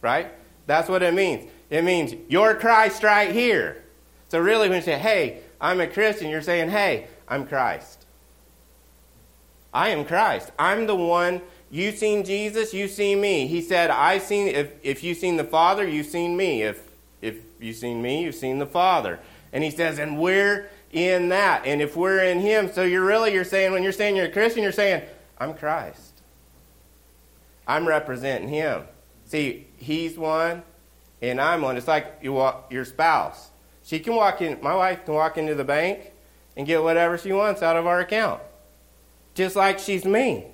right? 0.02 0.32
That's 0.66 0.88
what 0.88 1.02
it 1.02 1.14
means. 1.14 1.50
It 1.68 1.82
means 1.82 2.14
you're 2.28 2.54
Christ 2.54 3.02
right 3.02 3.32
here. 3.32 3.82
So 4.28 4.38
really, 4.38 4.68
when 4.68 4.76
you 4.76 4.82
say, 4.82 4.98
"Hey, 4.98 5.40
I'm 5.60 5.80
a 5.80 5.88
Christian," 5.88 6.30
you're 6.30 6.42
saying, 6.42 6.70
"Hey, 6.70 7.08
I'm 7.26 7.44
Christ. 7.44 8.06
I 9.74 9.88
am 9.88 10.04
Christ. 10.04 10.52
I'm 10.58 10.86
the 10.86 10.96
one." 10.96 11.42
You've 11.68 11.96
seen 11.96 12.22
Jesus, 12.24 12.72
you've 12.72 12.92
seen 12.92 13.20
me. 13.20 13.48
He 13.48 13.60
said, 13.60 13.90
I've 13.90 14.22
seen 14.22 14.46
if 14.46 14.70
if 14.84 15.02
you've 15.02 15.18
seen 15.18 15.36
the 15.36 15.44
Father, 15.44 15.86
you've 15.86 16.06
seen 16.06 16.36
me. 16.36 16.62
If 16.62 16.80
if 16.84 16.85
you've 17.60 17.76
seen 17.76 18.02
me, 18.02 18.22
you've 18.22 18.34
seen 18.34 18.58
the 18.58 18.66
Father. 18.66 19.18
And 19.52 19.62
he 19.64 19.70
says, 19.70 19.98
and 19.98 20.18
we're 20.18 20.68
in 20.92 21.28
that. 21.30 21.66
And 21.66 21.80
if 21.80 21.96
we're 21.96 22.22
in 22.22 22.40
him, 22.40 22.70
so 22.72 22.82
you're 22.82 23.04
really 23.04 23.32
you're 23.32 23.44
saying 23.44 23.72
when 23.72 23.82
you're 23.82 23.92
saying 23.92 24.16
you're 24.16 24.26
a 24.26 24.32
Christian, 24.32 24.62
you're 24.62 24.72
saying, 24.72 25.02
I'm 25.38 25.54
Christ. 25.54 26.22
I'm 27.66 27.86
representing 27.86 28.48
him. 28.48 28.82
See, 29.24 29.66
he's 29.76 30.16
one 30.16 30.62
and 31.20 31.40
I'm 31.40 31.62
one. 31.62 31.76
It's 31.76 31.88
like 31.88 32.18
you 32.22 32.32
walk, 32.32 32.72
your 32.72 32.84
spouse. 32.84 33.50
She 33.82 33.98
can 33.98 34.14
walk 34.14 34.42
in 34.42 34.58
my 34.62 34.74
wife 34.74 35.04
can 35.04 35.14
walk 35.14 35.38
into 35.38 35.54
the 35.54 35.64
bank 35.64 36.12
and 36.56 36.66
get 36.66 36.82
whatever 36.82 37.18
she 37.18 37.32
wants 37.32 37.62
out 37.62 37.76
of 37.76 37.86
our 37.86 38.00
account. 38.00 38.40
Just 39.34 39.56
like 39.56 39.78
she's 39.78 40.04
me. 40.04 40.46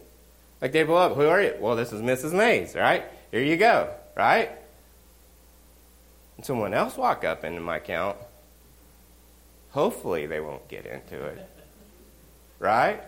Like 0.61 0.73
they 0.73 0.85
pull 0.85 0.97
up, 0.97 1.15
who 1.15 1.27
are 1.27 1.43
you? 1.43 1.55
Well, 1.61 1.77
this 1.77 1.93
is 1.93 2.01
Mrs. 2.01 2.33
Mays, 2.33 2.75
right? 2.75 3.05
Here 3.31 3.43
you 3.43 3.57
go, 3.57 3.95
right? 4.17 4.51
And 6.37 6.47
someone 6.47 6.75
else 6.75 6.97
walk 6.97 7.25
up 7.25 7.45
into 7.45 7.61
my 7.61 7.77
account, 7.77 8.17
hopefully 9.71 10.27
they 10.27 10.41
won't 10.41 10.67
get 10.69 10.87
into 10.87 11.25
it. 11.25 11.49
Right? 12.59 13.03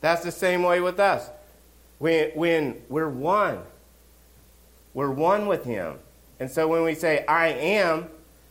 That's 0.00 0.24
the 0.24 0.32
same 0.32 0.62
way 0.62 0.80
with 0.80 0.98
us. 0.98 1.30
When, 1.98 2.30
when 2.30 2.82
we're 2.88 3.08
one, 3.08 3.60
we're 4.94 5.10
one 5.10 5.46
with 5.46 5.64
Him. 5.64 5.98
And 6.40 6.50
so 6.50 6.66
when 6.66 6.82
we 6.82 6.94
say, 6.94 7.24
I 7.26 7.48
am, 7.48 8.08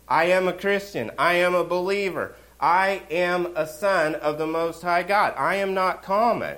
I 0.07 0.25
am 0.25 0.47
a 0.47 0.53
Christian, 0.53 1.11
I 1.17 1.33
am 1.33 1.53
a 1.53 1.63
believer, 1.63 2.35
I 2.59 3.01
am 3.11 3.53
a 3.55 3.67
son 3.67 4.15
of 4.15 4.37
the 4.37 4.47
Most 4.47 4.81
High 4.81 5.03
God, 5.03 5.33
I 5.37 5.55
am 5.55 5.73
not 5.73 6.03
common. 6.03 6.57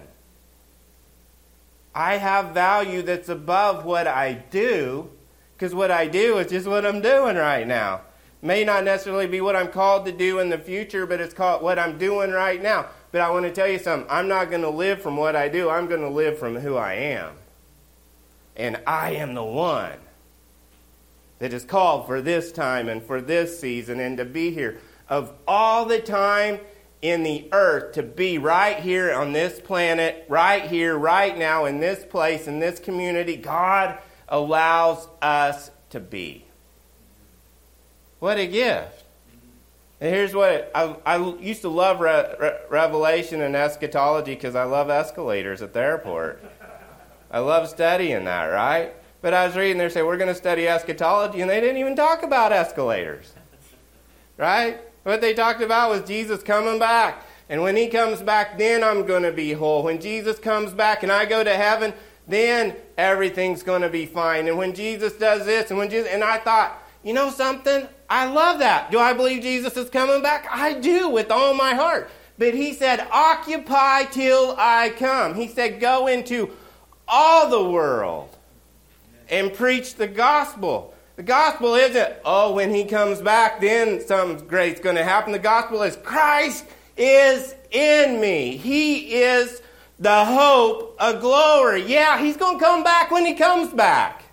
I 1.95 2.17
have 2.17 2.53
value 2.53 3.01
that's 3.01 3.29
above 3.29 3.85
what 3.85 4.07
I 4.07 4.33
do 4.33 5.09
because 5.55 5.74
what 5.74 5.91
I 5.91 6.07
do 6.07 6.38
is 6.38 6.51
just 6.51 6.67
what 6.67 6.86
I'm 6.86 7.01
doing 7.01 7.36
right 7.36 7.67
now. 7.67 8.01
May 8.41 8.65
not 8.65 8.83
necessarily 8.83 9.27
be 9.27 9.39
what 9.39 9.55
I'm 9.55 9.69
called 9.69 10.05
to 10.05 10.12
do 10.12 10.39
in 10.39 10.50
the 10.50 10.57
future, 10.57 11.05
but 11.05 11.22
it's 11.22 11.33
called 11.33 11.62
what 11.62 11.79
I'm 11.79 11.98
doing 11.98 12.31
right 12.31 12.62
now. 12.62 12.88
But 13.13 13.22
I 13.22 13.29
want 13.29 13.45
to 13.45 13.51
tell 13.51 13.67
you 13.67 13.79
something. 13.79 14.10
I'm 14.12 14.27
not 14.27 14.50
going 14.50 14.63
to 14.63 14.69
live 14.69 15.01
from 15.01 15.15
what 15.15 15.36
I 15.36 15.48
do. 15.48 15.69
I'm 15.69 15.88
going 15.88 16.01
to 16.01 16.10
live 16.10 16.38
from 16.38 16.57
who 16.57 16.75
I 16.75 16.95
am. 16.95 17.36
And 18.55 18.81
I 18.86 19.12
am 19.12 19.33
the 19.33 19.43
one 19.43 19.98
that 21.39 21.53
is 21.53 21.63
called 21.63 22.05
for 22.05 22.22
this 22.22 22.51
time 22.51 22.89
and 22.89 23.01
for 23.01 23.22
this 23.22 23.60
season 23.60 24.00
and 24.00 24.17
to 24.17 24.25
be 24.25 24.51
here. 24.51 24.79
Of 25.07 25.31
all 25.48 25.86
the 25.86 26.00
time 26.00 26.60
in 27.01 27.24
the 27.24 27.48
earth, 27.51 27.93
to 27.93 28.03
be 28.03 28.38
right 28.38 28.77
here 28.77 29.13
on 29.13 29.33
this 29.33 29.60
planet, 29.60 30.25
right 30.27 30.63
here, 30.63 30.98
right 30.98 31.38
now, 31.38 31.65
in 31.65 31.79
this 31.79 32.03
place, 32.05 32.48
in 32.48 32.60
this 32.60 32.79
community, 32.79 33.36
God 33.36 34.00
allows 34.27 35.07
us 35.21 35.71
to 35.89 35.99
be. 35.99 36.45
What 38.19 38.37
a 38.37 38.47
gift. 38.47 39.03
And 39.99 40.13
here's 40.13 40.33
what 40.33 40.71
I, 40.75 40.95
I 41.05 41.17
used 41.39 41.61
to 41.61 41.69
love 41.69 41.99
re, 41.99 42.25
re, 42.39 42.51
Revelation 42.69 43.41
and 43.41 43.55
eschatology 43.55 44.33
because 44.33 44.55
I 44.55 44.63
love 44.63 44.89
escalators 44.89 45.61
at 45.61 45.73
the 45.73 45.79
airport. 45.79 46.43
I 47.31 47.39
love 47.39 47.69
studying 47.69 48.25
that, 48.25 48.45
right? 48.45 48.93
But 49.21 49.33
I 49.33 49.47
was 49.47 49.55
reading 49.55 49.77
there, 49.77 49.89
say, 49.89 50.03
we're 50.03 50.17
going 50.17 50.27
to 50.27 50.35
study 50.35 50.67
eschatology, 50.67 51.39
and 51.39 51.49
they 51.49 51.61
didn't 51.61 51.77
even 51.77 51.95
talk 51.95 52.23
about 52.23 52.51
escalators. 52.51 53.33
Right? 54.37 54.81
What 55.03 55.21
they 55.21 55.33
talked 55.33 55.61
about 55.61 55.89
was 55.89 56.03
Jesus 56.03 56.43
coming 56.43 56.79
back. 56.79 57.25
And 57.49 57.61
when 57.61 57.75
he 57.75 57.87
comes 57.87 58.21
back, 58.21 58.57
then 58.57 58.83
I'm 58.83 59.05
going 59.05 59.23
to 59.23 59.31
be 59.31 59.53
whole. 59.53 59.83
When 59.83 60.01
Jesus 60.01 60.39
comes 60.39 60.73
back 60.73 61.03
and 61.03 61.11
I 61.11 61.25
go 61.25 61.43
to 61.43 61.55
heaven, 61.55 61.93
then 62.27 62.75
everything's 62.97 63.63
going 63.63 63.81
to 63.81 63.89
be 63.89 64.05
fine. 64.05 64.47
And 64.47 64.57
when 64.57 64.73
Jesus 64.73 65.13
does 65.13 65.45
this, 65.45 65.69
and 65.69 65.77
when 65.77 65.89
Jesus, 65.89 66.09
and 66.11 66.23
I 66.23 66.37
thought, 66.37 66.81
you 67.03 67.13
know 67.13 67.29
something? 67.29 67.87
I 68.09 68.25
love 68.25 68.59
that. 68.59 68.91
Do 68.91 68.99
I 68.99 69.13
believe 69.13 69.41
Jesus 69.41 69.75
is 69.75 69.89
coming 69.89 70.21
back? 70.21 70.47
I 70.49 70.73
do 70.73 71.09
with 71.09 71.31
all 71.31 71.53
my 71.53 71.73
heart. 71.73 72.09
But 72.37 72.53
he 72.53 72.73
said, 72.73 73.05
occupy 73.11 74.05
till 74.05 74.55
I 74.57 74.93
come. 74.97 75.35
He 75.35 75.47
said, 75.47 75.79
go 75.79 76.07
into 76.07 76.51
all 77.07 77.49
the 77.49 77.69
world 77.69 78.35
and 79.29 79.53
preach 79.53 79.95
the 79.95 80.07
gospel. 80.07 80.93
The 81.15 81.23
gospel 81.23 81.75
isn't, 81.75 82.13
oh, 82.25 82.53
when 82.53 82.73
he 82.73 82.85
comes 82.85 83.21
back, 83.21 83.61
then 83.61 84.01
something 84.05 84.47
great's 84.47 84.79
going 84.79 84.95
to 84.95 85.03
happen. 85.03 85.31
The 85.31 85.39
gospel 85.39 85.83
is 85.83 85.95
Christ 85.97 86.65
is 86.97 87.53
in 87.69 88.19
me. 88.19 88.57
He 88.57 89.15
is 89.15 89.61
the 90.03 90.25
hope 90.25 90.98
of 91.00 91.22
glory. 91.22 91.83
Yeah, 91.83 92.19
he's 92.19 92.36
going 92.36 92.60
to 92.60 92.63
come 92.63 92.83
back 92.83 93.10
when 93.10 93.25
he 93.25 93.33
comes 93.36 93.74
back. 93.74 94.24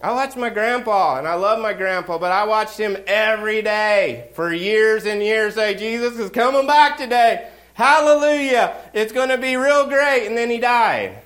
I 0.00 0.12
watched 0.12 0.36
my 0.36 0.48
grandpa, 0.48 1.18
and 1.18 1.26
I 1.26 1.34
love 1.34 1.60
my 1.60 1.72
grandpa, 1.72 2.18
but 2.18 2.30
I 2.30 2.44
watched 2.44 2.78
him 2.78 2.96
every 3.08 3.62
day 3.62 4.30
for 4.34 4.52
years 4.52 5.06
and 5.06 5.20
years 5.20 5.54
say, 5.54 5.74
Jesus 5.74 6.16
is 6.18 6.30
coming 6.30 6.68
back 6.68 6.98
today. 6.98 7.50
Hallelujah. 7.74 8.76
It's 8.94 9.12
going 9.12 9.30
to 9.30 9.38
be 9.38 9.56
real 9.56 9.88
great. 9.88 10.28
And 10.28 10.38
then 10.38 10.48
he 10.48 10.58
died. 10.58 11.18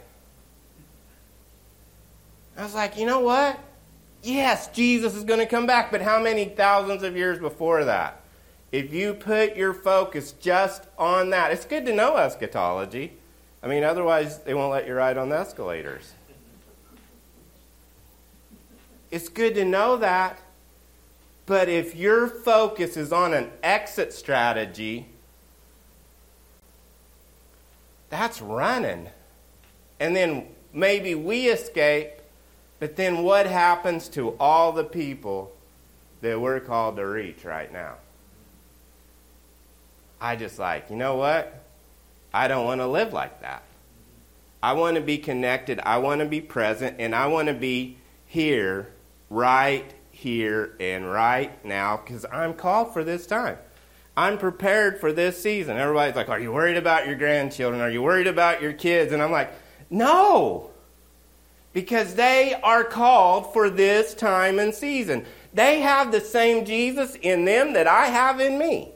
I 2.57 2.63
was 2.63 2.75
like, 2.75 2.97
you 2.97 3.05
know 3.05 3.21
what? 3.21 3.59
Yes, 4.23 4.69
Jesus 4.69 5.15
is 5.15 5.25
going 5.25 5.41
to 5.41 5.47
come 5.47 5.67
back, 5.67 5.91
but 5.91 6.01
how 6.01 6.19
many 6.23 6.47
thousands 6.47 7.03
of 7.03 7.15
years 7.15 7.39
before 7.39 7.85
that? 7.85 8.20
If 8.73 8.93
you 8.93 9.15
put 9.15 9.57
your 9.57 9.75
focus 9.75 10.33
just 10.33 10.87
on 10.97 11.31
that, 11.31 11.51
it's 11.51 11.65
good 11.65 11.85
to 11.87 11.93
know 11.93 12.17
eschatology. 12.17 13.13
I 13.63 13.67
mean, 13.67 13.83
otherwise, 13.83 14.39
they 14.39 14.55
won't 14.55 14.71
let 14.71 14.87
you 14.87 14.95
ride 14.95 15.17
on 15.17 15.29
the 15.29 15.37
escalators. 15.37 16.13
It's 19.11 19.29
good 19.29 19.55
to 19.57 19.65
know 19.65 19.97
that. 19.97 20.39
But 21.47 21.69
if 21.69 21.97
your 21.97 22.29
focus 22.29 22.97
is 22.97 23.13
on 23.13 23.35
an 23.35 23.51
exit 23.63 24.13
strategy, 24.13 25.07
that's 28.09 28.41
running. 28.41 29.09
And 29.99 30.15
then 30.15 30.47
maybe 30.73 31.17
we 31.17 31.49
escape, 31.49 32.13
but 32.79 32.95
then 32.95 33.25
what 33.25 33.47
happens 33.47 34.09
to 34.11 34.37
all 34.39 34.71
the 34.71 34.85
people 34.85 35.53
that 36.21 36.41
we're 36.41 36.61
called 36.61 36.97
to 36.97 37.07
reach 37.07 37.45
right 37.45 37.73
now? 37.73 37.97
I 40.21 40.37
just 40.37 40.59
like, 40.59 40.91
you 40.91 40.97
know 40.97 41.17
what? 41.17 41.65
I 42.33 42.49
don't 42.49 42.65
want 42.65 42.81
to 42.81 42.87
live 42.87 43.13
like 43.13 43.41
that. 43.41 43.63
I 44.63 44.75
want 44.75 44.97
to 44.97 45.01
be 45.01 45.19
connected. 45.19 45.81
I 45.83 45.99
want 45.99 46.21
to 46.21 46.27
be 46.27 46.41
present. 46.41 46.97
And 46.99 47.15
I 47.15 47.27
want 47.29 47.49
to 47.49 47.55
be 47.55 47.97
here, 48.27 48.93
right 49.31 49.93
here, 50.11 50.77
and 50.79 51.11
right 51.11 51.65
now 51.65 51.97
because 51.97 52.27
I'm 52.31 52.55
called 52.55 52.93
for 52.93 53.03
this 53.03 53.27
time. 53.27 53.57
I'm 54.17 54.37
prepared 54.37 55.01
for 55.01 55.13
this 55.13 55.41
season. 55.43 55.79
Everybody's 55.79 56.17
like, 56.17 56.29
Are 56.29 56.39
you 56.39 56.53
worried 56.53 56.77
about 56.77 57.07
your 57.07 57.17
grandchildren? 57.17 57.81
Are 57.81 57.91
you 57.91 58.03
worried 58.03 58.27
about 58.27 58.61
your 58.61 58.75
kids? 58.75 59.13
And 59.13 59.23
I'm 59.23 59.33
like, 59.33 59.53
No. 59.89 60.71
Because 61.73 62.15
they 62.17 62.55
are 62.63 62.85
called 62.85 63.53
for 63.53 63.71
this 63.71 64.13
time 64.13 64.59
and 64.59 64.75
season. 64.75 65.25
They 65.55 65.81
have 65.81 66.13
the 66.13 66.21
same 66.21 66.65
Jesus 66.65 67.17
in 67.23 67.45
them 67.45 67.73
that 67.73 67.87
I 67.87 68.07
have 68.07 68.41
in 68.41 68.59
me. 68.59 68.93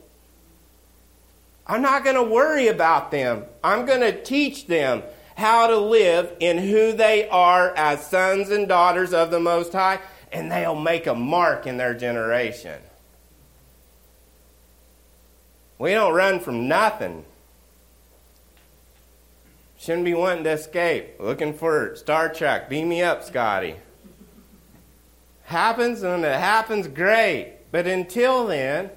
I'm 1.66 1.82
not 1.82 2.04
going 2.04 2.16
to 2.16 2.22
worry 2.22 2.68
about 2.68 3.10
them. 3.10 3.44
I'm 3.62 3.86
going 3.86 4.00
to 4.00 4.22
teach 4.22 4.66
them 4.66 5.02
how 5.36 5.66
to 5.66 5.78
live 5.78 6.32
in 6.38 6.58
who 6.58 6.92
they 6.92 7.28
are 7.28 7.74
as 7.76 8.06
sons 8.06 8.50
and 8.50 8.68
daughters 8.68 9.12
of 9.12 9.30
the 9.30 9.40
Most 9.40 9.72
High, 9.72 10.00
and 10.30 10.52
they'll 10.52 10.74
make 10.74 11.06
a 11.06 11.14
mark 11.14 11.66
in 11.66 11.76
their 11.76 11.94
generation. 11.94 12.80
We 15.78 15.92
don't 15.92 16.14
run 16.14 16.38
from 16.40 16.68
nothing. 16.68 17.24
Shouldn't 19.78 20.04
be 20.04 20.14
wanting 20.14 20.44
to 20.44 20.50
escape, 20.52 21.16
looking 21.18 21.52
for 21.52 21.96
Star 21.96 22.32
Trek. 22.32 22.68
Beam 22.68 22.88
me 22.88 23.02
up, 23.02 23.24
Scotty. 23.24 23.76
Happens, 25.44 26.02
and 26.02 26.24
it 26.24 26.38
happens, 26.38 26.88
great. 26.88 27.56
But 27.70 27.86
until 27.86 28.46
then, 28.46 28.90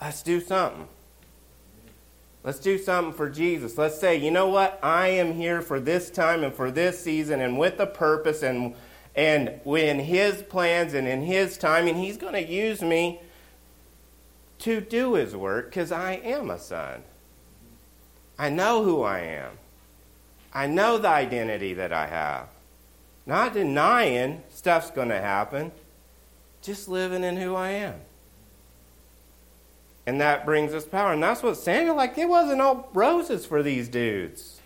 let's 0.00 0.22
do 0.22 0.40
something. 0.40 0.88
Let's 2.42 2.58
do 2.58 2.78
something 2.78 3.12
for 3.12 3.28
Jesus. 3.28 3.76
Let's 3.76 3.98
say, 3.98 4.16
you 4.16 4.30
know 4.30 4.48
what? 4.48 4.78
I 4.82 5.08
am 5.08 5.34
here 5.34 5.60
for 5.60 5.78
this 5.78 6.10
time 6.10 6.42
and 6.42 6.54
for 6.54 6.70
this 6.70 6.98
season 6.98 7.40
and 7.40 7.58
with 7.58 7.78
a 7.80 7.86
purpose 7.86 8.42
and 8.42 8.74
And 9.14 9.60
when 9.64 9.98
His 9.98 10.42
plans 10.42 10.94
and 10.94 11.06
in 11.06 11.22
His 11.22 11.58
timing, 11.58 11.96
He's 11.96 12.16
going 12.16 12.34
to 12.34 12.46
use 12.46 12.80
me 12.80 13.20
to 14.60 14.80
do 14.80 15.14
His 15.14 15.34
work 15.34 15.66
because 15.66 15.90
I 15.92 16.12
am 16.14 16.50
a 16.50 16.58
son. 16.58 17.02
I 18.38 18.48
know 18.50 18.84
who 18.84 19.02
I 19.02 19.18
am. 19.18 19.58
I 20.54 20.66
know 20.66 20.98
the 20.98 21.08
identity 21.08 21.74
that 21.74 21.92
I 21.92 22.06
have. 22.06 22.48
Not 23.26 23.52
denying 23.52 24.42
stuff's 24.48 24.90
going 24.90 25.10
to 25.10 25.20
happen, 25.20 25.72
just 26.62 26.88
living 26.88 27.22
in 27.22 27.36
who 27.36 27.54
I 27.54 27.70
am. 27.70 28.00
And 30.10 30.20
that 30.20 30.44
brings 30.44 30.74
us 30.74 30.84
power. 30.84 31.12
And 31.12 31.22
that's 31.22 31.40
what 31.40 31.56
Samuel, 31.56 31.94
like, 31.94 32.18
it 32.18 32.28
wasn't 32.28 32.60
all 32.60 32.90
roses 32.92 33.46
for 33.46 33.62
these 33.62 33.86
dudes. 33.86 34.60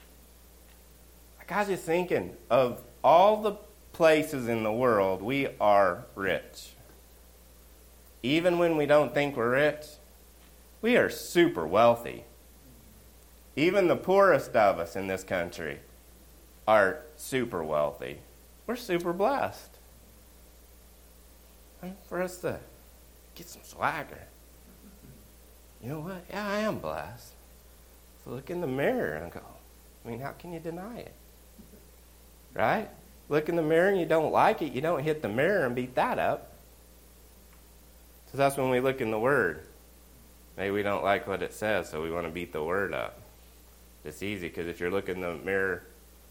Like, 1.37 1.53
I 1.53 1.59
was 1.59 1.69
just 1.69 1.83
thinking 1.85 2.35
of 2.49 2.81
all 3.05 3.43
the 3.43 3.53
places 3.93 4.49
in 4.49 4.63
the 4.63 4.73
world, 4.73 5.21
we 5.21 5.49
are 5.61 6.07
rich. 6.15 6.71
Even 8.23 8.57
when 8.57 8.79
we 8.79 8.87
don't 8.87 9.13
think 9.13 9.37
we're 9.37 9.51
rich, 9.51 9.85
we 10.81 10.97
are 10.97 11.11
super 11.11 11.67
wealthy. 11.67 12.25
Even 13.55 13.87
the 13.87 13.97
poorest 13.97 14.57
of 14.57 14.79
us 14.79 14.97
in 14.97 15.09
this 15.09 15.25
country 15.25 15.81
are 16.67 17.01
super 17.19 17.63
wealthy. 17.63 18.21
We're 18.67 18.77
super 18.77 19.13
blessed. 19.13 19.77
And 21.83 21.97
for 22.09 22.23
us 22.23 22.39
to 22.39 22.61
get 23.35 23.51
some 23.51 23.61
swagger. 23.63 24.23
You 25.85 25.91
know 25.91 26.01
what? 26.01 26.25
Yeah, 26.31 26.49
I 26.49 26.61
am 26.61 26.79
blessed. 26.79 27.35
So 28.25 28.31
look 28.31 28.49
in 28.49 28.63
the 28.63 28.67
mirror 28.67 29.17
and 29.17 29.31
go, 29.31 29.43
I 30.03 30.09
mean, 30.09 30.19
how 30.19 30.31
can 30.31 30.55
you 30.55 30.59
deny 30.59 31.01
it? 31.01 31.15
Right? 32.55 32.89
Look 33.29 33.51
in 33.51 33.57
the 33.57 33.63
mirror 33.63 33.91
and 33.91 34.01
you 34.01 34.07
don't 34.07 34.33
like 34.33 34.63
it, 34.63 34.73
you 34.73 34.81
don't 34.81 35.03
hit 35.03 35.21
the 35.21 35.29
mirror 35.29 35.67
and 35.67 35.75
beat 35.75 35.95
that 35.97 36.19
up. 36.19 36.53
So 38.33 38.39
that's 38.39 38.57
when 38.57 38.71
we 38.71 38.81
look 38.81 39.03
in 39.03 39.11
the 39.11 39.19
Word. 39.19 39.67
Maybe 40.57 40.71
we 40.71 40.83
don't 40.83 41.05
like 41.05 41.27
what 41.27 41.43
it 41.43 41.53
says, 41.53 41.91
so 41.91 42.03
we 42.03 42.11
want 42.11 42.27
to 42.27 42.33
beat 42.33 42.53
the 42.53 42.65
Word 42.65 42.95
up. 42.95 43.21
It's 44.05 44.23
easy 44.23 44.49
because 44.49 44.69
if 44.69 44.81
you're 44.81 44.91
looking 44.91 45.17
in 45.17 45.21
the 45.21 45.35
mirror 45.35 45.83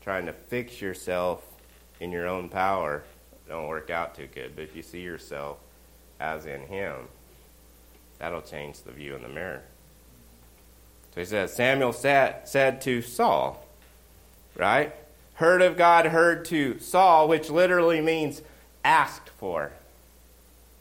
trying 0.01 0.25
to 0.25 0.33
fix 0.33 0.81
yourself 0.81 1.43
in 2.00 2.12
your 2.12 2.27
own 2.27 2.50
power, 2.50 3.03
don't 3.48 3.67
work 3.67 3.91
out 3.91 4.15
too 4.15 4.27
good. 4.33 4.55
But 4.55 4.63
if 4.63 4.75
you 4.75 4.81
see 4.81 5.01
yourself 5.01 5.60
as 6.19 6.48
in 6.48 6.62
Him, 6.62 7.07
that'll 8.24 8.42
change 8.42 8.84
the 8.84 8.92
view 8.94 9.18
in 9.18 9.22
the 9.22 9.27
mirror. 9.27 9.62
So 11.13 11.20
he 11.20 11.25
says, 11.25 11.53
Samuel 11.53 11.92
said, 11.92 12.48
said 12.48 12.80
to 12.84 13.01
Saul, 13.01 13.68
right? 14.56 14.96
Heard 15.34 15.62
of 15.62 15.75
God, 15.75 16.06
heard 16.06 16.46
to 16.46 16.80
Saul, 16.80 17.27
which 17.27 17.50
literally 17.50 18.00
means 18.00 18.42
asked 18.86 19.27
for 19.27 19.74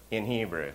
in 0.08 0.26
Hebrew. 0.26 0.70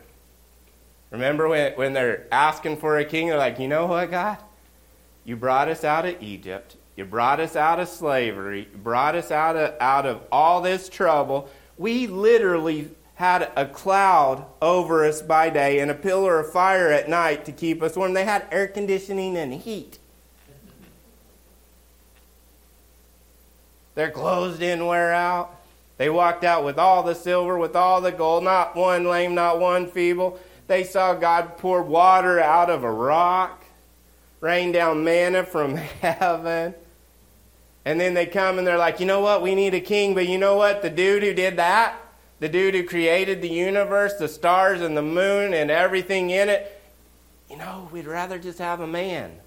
Remember 1.10 1.48
when, 1.48 1.72
when 1.76 1.94
they're 1.94 2.28
asking 2.34 2.76
for 2.78 2.98
a 2.98 3.06
king, 3.06 3.30
they're 3.30 3.38
like, 3.38 3.60
you 3.60 3.70
know 3.70 3.86
what, 3.86 4.12
God? 4.12 4.38
You 5.24 5.38
brought 5.38 5.70
us 5.70 5.86
out 5.86 6.06
of 6.06 6.22
Egypt. 6.22 6.76
You 6.98 7.06
brought 7.06 7.40
us 7.40 7.56
out 7.56 7.80
of 7.80 7.88
slavery. 7.88 8.68
You 8.70 8.78
brought 8.78 9.16
us 9.16 9.32
out 9.32 9.56
of, 9.56 9.76
out 9.80 10.06
of 10.06 10.22
all 10.34 10.60
this 10.60 10.90
trouble. 10.90 11.50
We 11.78 12.08
literally 12.08 12.92
had 13.18 13.52
a 13.56 13.66
cloud 13.66 14.46
over 14.62 15.04
us 15.04 15.24
by 15.24 15.50
day 15.50 15.80
and 15.80 15.90
a 15.90 15.96
pillar 15.96 16.40
of 16.40 16.52
fire 16.52 16.90
at 16.90 17.10
night 17.10 17.46
to 17.46 17.52
keep 17.52 17.82
us 17.82 17.96
warm. 17.96 18.14
They 18.14 18.26
had 18.26 18.46
air 18.52 18.68
conditioning 18.68 19.36
and 19.36 19.52
heat. 19.54 19.98
Their 23.96 24.12
clothes 24.12 24.60
didn't 24.60 24.86
wear 24.86 25.12
out. 25.12 25.60
They 25.98 26.12
walked 26.12 26.44
out 26.44 26.64
with 26.64 26.78
all 26.78 27.02
the 27.02 27.16
silver, 27.16 27.58
with 27.58 27.76
all 27.76 28.02
the 28.02 28.12
gold, 28.12 28.44
not 28.44 28.76
one 28.76 29.06
lame, 29.06 29.34
not 29.34 29.60
one 29.60 29.90
feeble. 29.90 30.40
They 30.68 30.84
saw 30.84 31.16
God 31.16 31.58
pour 31.58 31.82
water 31.82 32.40
out 32.40 32.70
of 32.70 32.84
a 32.84 32.92
rock, 32.92 33.66
rain 34.42 34.72
down 34.72 35.04
manna 35.04 35.44
from 35.44 35.76
heaven. 36.02 36.76
And 37.84 38.00
then 38.00 38.14
they 38.14 38.28
come 38.28 38.60
and 38.60 38.68
they're 38.68 38.78
like, 38.78 39.00
you 39.00 39.08
know 39.08 39.22
what? 39.22 39.42
We 39.42 39.56
need 39.56 39.74
a 39.74 39.80
king, 39.80 40.14
but 40.14 40.28
you 40.28 40.38
know 40.38 40.56
what? 40.56 40.84
The 40.84 40.92
dude 40.92 41.24
who 41.24 41.34
did 41.34 41.56
that, 41.56 42.00
the 42.40 42.50
dude 42.50 42.76
who 42.76 42.84
created 42.84 43.42
the 43.42 43.50
universe, 43.50 44.14
the 44.16 44.28
stars 44.28 44.82
and 44.82 44.96
the 44.96 45.02
moon 45.02 45.54
and 45.54 45.72
everything 45.72 46.30
in 46.30 46.50
it, 46.50 46.80
you 47.50 47.58
know, 47.58 47.90
we'd 47.92 48.06
rather 48.06 48.38
just 48.38 48.60
have 48.60 48.80
a 48.80 48.88
man. 48.88 49.40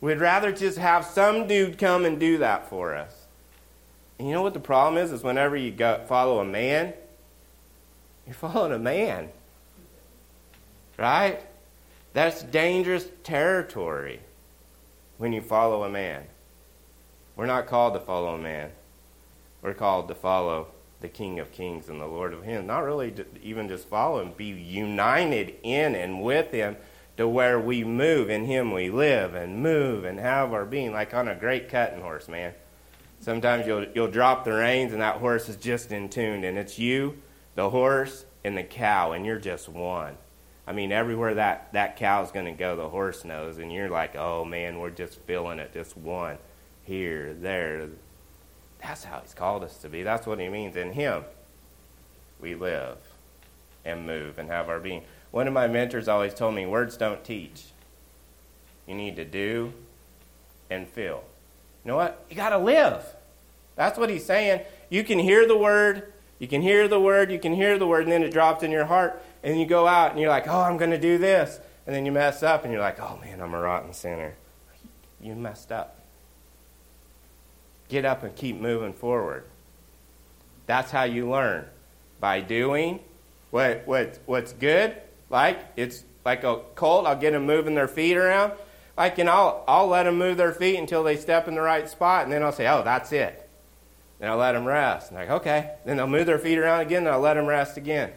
We'd 0.00 0.20
rather 0.20 0.52
just 0.52 0.78
have 0.78 1.04
some 1.04 1.46
dude 1.46 1.78
come 1.78 2.04
and 2.04 2.18
do 2.18 2.38
that 2.38 2.68
for 2.68 2.94
us. 2.94 3.26
And 4.18 4.28
you 4.28 4.34
know 4.34 4.42
what 4.42 4.54
the 4.54 4.60
problem 4.60 5.02
is? 5.02 5.12
Is 5.12 5.22
whenever 5.22 5.56
you 5.56 5.70
go 5.70 6.04
follow 6.08 6.40
a 6.40 6.44
man, 6.44 6.92
you're 8.26 8.34
following 8.34 8.72
a 8.72 8.78
man. 8.78 9.28
Right? 10.96 11.40
That's 12.12 12.42
dangerous 12.42 13.06
territory 13.22 14.20
when 15.18 15.32
you 15.32 15.40
follow 15.40 15.84
a 15.84 15.88
man. 15.88 16.24
We're 17.36 17.46
not 17.46 17.66
called 17.66 17.94
to 17.94 18.00
follow 18.00 18.34
a 18.34 18.38
man. 18.38 18.70
We're 19.62 19.74
called 19.74 20.08
to 20.08 20.14
follow 20.14 20.68
the 21.00 21.08
King 21.08 21.38
of 21.38 21.52
Kings 21.52 21.88
and 21.88 22.00
the 22.00 22.06
Lord 22.06 22.32
of 22.32 22.42
Him. 22.42 22.66
Not 22.66 22.80
really 22.80 23.14
even 23.42 23.68
just 23.68 23.88
follow 23.88 24.20
Him, 24.20 24.32
be 24.36 24.46
united 24.46 25.54
in 25.62 25.94
and 25.94 26.22
with 26.22 26.50
Him 26.50 26.76
to 27.16 27.28
where 27.28 27.58
we 27.58 27.84
move. 27.84 28.30
In 28.30 28.46
Him 28.46 28.72
we 28.72 28.90
live 28.90 29.34
and 29.34 29.62
move 29.62 30.04
and 30.04 30.18
have 30.18 30.52
our 30.52 30.64
being, 30.64 30.92
like 30.92 31.14
on 31.14 31.28
a 31.28 31.34
great 31.34 31.68
cutting 31.68 32.00
horse, 32.00 32.28
man. 32.28 32.54
Sometimes 33.20 33.66
you'll, 33.66 33.86
you'll 33.94 34.10
drop 34.10 34.44
the 34.44 34.52
reins 34.52 34.92
and 34.92 35.02
that 35.02 35.16
horse 35.16 35.48
is 35.48 35.56
just 35.56 35.90
in 35.90 36.08
tune, 36.08 36.44
and 36.44 36.56
it's 36.56 36.78
you, 36.78 37.18
the 37.56 37.70
horse, 37.70 38.24
and 38.44 38.56
the 38.56 38.62
cow, 38.62 39.12
and 39.12 39.26
you're 39.26 39.38
just 39.38 39.68
one. 39.68 40.16
I 40.66 40.72
mean, 40.72 40.92
everywhere 40.92 41.34
that, 41.34 41.72
that 41.72 41.96
cow's 41.96 42.30
going 42.30 42.44
to 42.44 42.52
go, 42.52 42.76
the 42.76 42.88
horse 42.88 43.24
knows. 43.24 43.58
And 43.58 43.72
you're 43.72 43.88
like, 43.88 44.14
oh 44.16 44.44
man, 44.44 44.78
we're 44.78 44.90
just 44.90 45.18
feeling 45.22 45.58
it, 45.58 45.72
just 45.72 45.96
one 45.96 46.38
here, 46.84 47.34
there. 47.34 47.88
That's 48.80 49.04
how 49.04 49.20
he's 49.20 49.34
called 49.34 49.64
us 49.64 49.78
to 49.78 49.88
be. 49.88 50.02
That's 50.02 50.26
what 50.26 50.38
he 50.38 50.48
means. 50.48 50.76
In 50.76 50.92
him, 50.92 51.24
we 52.40 52.54
live 52.54 52.98
and 53.84 54.06
move 54.06 54.38
and 54.38 54.48
have 54.48 54.68
our 54.68 54.78
being. 54.78 55.02
One 55.30 55.46
of 55.46 55.52
my 55.52 55.66
mentors 55.66 56.08
always 56.08 56.34
told 56.34 56.54
me 56.54 56.66
words 56.66 56.96
don't 56.96 57.24
teach. 57.24 57.64
You 58.86 58.94
need 58.94 59.16
to 59.16 59.24
do 59.24 59.72
and 60.70 60.88
feel. 60.88 61.24
You 61.84 61.90
know 61.90 61.96
what? 61.96 62.24
You 62.30 62.36
got 62.36 62.50
to 62.50 62.58
live. 62.58 63.04
That's 63.76 63.98
what 63.98 64.10
he's 64.10 64.24
saying. 64.24 64.62
You 64.90 65.04
can 65.04 65.18
hear 65.18 65.46
the 65.46 65.56
word, 65.56 66.12
you 66.38 66.48
can 66.48 66.62
hear 66.62 66.88
the 66.88 67.00
word, 67.00 67.30
you 67.30 67.38
can 67.38 67.54
hear 67.54 67.78
the 67.78 67.86
word, 67.86 68.04
and 68.04 68.12
then 68.12 68.22
it 68.22 68.32
drops 68.32 68.62
in 68.62 68.70
your 68.70 68.86
heart 68.86 69.22
and 69.42 69.60
you 69.60 69.66
go 69.66 69.86
out 69.86 70.10
and 70.10 70.20
you're 70.20 70.30
like, 70.30 70.48
oh, 70.48 70.62
I'm 70.62 70.76
going 70.76 70.90
to 70.90 70.98
do 70.98 71.18
this. 71.18 71.60
And 71.86 71.94
then 71.94 72.04
you 72.04 72.12
mess 72.12 72.42
up 72.42 72.64
and 72.64 72.72
you're 72.72 72.82
like, 72.82 73.00
oh 73.00 73.18
man, 73.22 73.40
I'm 73.40 73.54
a 73.54 73.60
rotten 73.60 73.92
sinner. 73.92 74.34
You 75.20 75.34
messed 75.34 75.72
up. 75.72 75.97
Get 77.88 78.04
up 78.04 78.22
and 78.22 78.34
keep 78.34 78.60
moving 78.60 78.92
forward. 78.92 79.44
That's 80.66 80.90
how 80.90 81.04
you 81.04 81.30
learn. 81.30 81.66
By 82.20 82.40
doing 82.40 83.00
what, 83.50 83.82
what, 83.86 84.18
what's 84.26 84.52
good. 84.52 84.96
Like, 85.30 85.58
it's 85.76 86.04
like 86.24 86.44
a 86.44 86.60
colt, 86.74 87.06
I'll 87.06 87.16
get 87.16 87.32
them 87.32 87.46
moving 87.46 87.74
their 87.74 87.88
feet 87.88 88.16
around. 88.16 88.52
Like, 88.96 89.18
and 89.18 89.30
I'll, 89.30 89.64
I'll 89.68 89.86
let 89.86 90.02
them 90.02 90.18
move 90.18 90.36
their 90.36 90.52
feet 90.52 90.76
until 90.76 91.04
they 91.04 91.16
step 91.16 91.48
in 91.48 91.54
the 91.54 91.60
right 91.60 91.88
spot, 91.88 92.24
and 92.24 92.32
then 92.32 92.42
I'll 92.42 92.52
say, 92.52 92.66
oh, 92.66 92.82
that's 92.82 93.12
it. 93.12 93.48
Then 94.18 94.28
I'll 94.28 94.36
let 94.36 94.52
them 94.52 94.64
rest. 94.64 95.10
And 95.10 95.18
like, 95.18 95.30
okay. 95.30 95.76
Then 95.84 95.96
they'll 95.96 96.08
move 96.08 96.26
their 96.26 96.38
feet 96.38 96.58
around 96.58 96.80
again, 96.80 97.06
and 97.06 97.08
I'll 97.08 97.20
let 97.20 97.34
them 97.34 97.46
rest 97.46 97.76
again. 97.76 98.10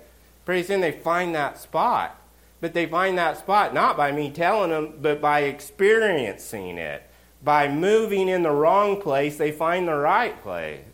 Pretty 0.44 0.64
soon 0.64 0.82
they 0.82 0.92
find 0.92 1.36
that 1.36 1.60
spot. 1.60 2.20
But 2.60 2.74
they 2.74 2.86
find 2.86 3.18
that 3.18 3.38
spot 3.38 3.74
not 3.74 3.98
by 3.98 4.12
me 4.12 4.32
telling 4.32 4.72
them, 4.72 4.96
but 5.00 5.22
by 5.22 5.42
experiencing 5.42 6.78
it. 6.78 7.04
By 7.44 7.68
moving 7.68 8.28
in 8.28 8.44
the 8.44 8.52
wrong 8.52 9.02
place, 9.02 9.38
they 9.38 9.52
find 9.52 9.88
the 9.88 9.96
right 9.96 10.40
place. 10.42 10.86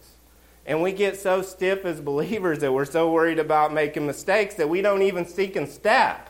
And 0.66 0.82
we 0.82 0.92
get 0.92 1.18
so 1.18 1.42
stiff 1.42 1.86
as 1.86 2.02
believers 2.02 2.60
that 2.60 2.74
we're 2.74 2.86
so 2.86 3.12
worried 3.12 3.40
about 3.40 3.74
making 3.74 4.06
mistakes 4.06 4.56
that 4.56 4.70
we 4.70 4.82
don't 4.82 5.02
even 5.02 5.26
seek 5.26 5.56
and 5.56 5.68
step. 5.68 6.30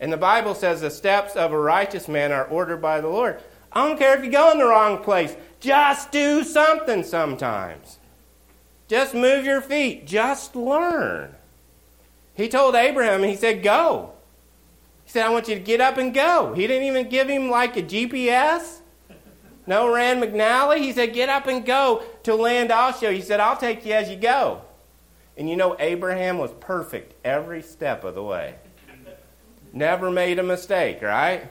And 0.00 0.12
the 0.12 0.16
Bible 0.16 0.54
says 0.54 0.80
the 0.80 0.90
steps 0.90 1.34
of 1.34 1.52
a 1.52 1.58
righteous 1.58 2.06
man 2.06 2.30
are 2.30 2.44
ordered 2.44 2.80
by 2.80 3.00
the 3.00 3.08
Lord. 3.08 3.40
I 3.72 3.86
don't 3.86 3.98
care 3.98 4.16
if 4.16 4.24
you 4.24 4.30
go 4.30 4.50
in 4.52 4.58
the 4.58 4.64
wrong 4.64 5.02
place, 5.02 5.36
just 5.60 6.12
do 6.12 6.44
something 6.44 7.02
sometimes. 7.02 7.98
Just 8.86 9.14
move 9.14 9.44
your 9.44 9.60
feet, 9.60 10.06
just 10.06 10.56
learn. 10.56 11.34
He 12.34 12.48
told 12.48 12.74
Abraham, 12.74 13.22
he 13.24 13.36
said, 13.36 13.62
Go. 13.62 14.12
He 15.04 15.10
said, 15.10 15.26
I 15.26 15.30
want 15.30 15.48
you 15.48 15.54
to 15.54 15.60
get 15.60 15.80
up 15.80 15.98
and 15.98 16.14
go. 16.14 16.54
He 16.54 16.66
didn't 16.66 16.86
even 16.86 17.08
give 17.08 17.28
him 17.28 17.50
like 17.50 17.76
a 17.76 17.82
GPS. 17.82 18.78
No 19.68 19.94
Rand 19.94 20.22
McNally. 20.22 20.78
He 20.78 20.92
said, 20.92 21.12
Get 21.12 21.28
up 21.28 21.46
and 21.46 21.64
go 21.64 22.02
to 22.22 22.34
land 22.34 22.72
you. 23.02 23.10
He 23.10 23.20
said, 23.20 23.38
I'll 23.38 23.56
take 23.56 23.84
you 23.84 23.92
as 23.92 24.08
you 24.08 24.16
go. 24.16 24.62
And 25.36 25.48
you 25.48 25.56
know, 25.56 25.76
Abraham 25.78 26.38
was 26.38 26.50
perfect 26.58 27.12
every 27.22 27.60
step 27.60 28.02
of 28.02 28.14
the 28.14 28.22
way. 28.22 28.54
Never 29.74 30.10
made 30.10 30.38
a 30.38 30.42
mistake, 30.42 31.02
right? 31.02 31.50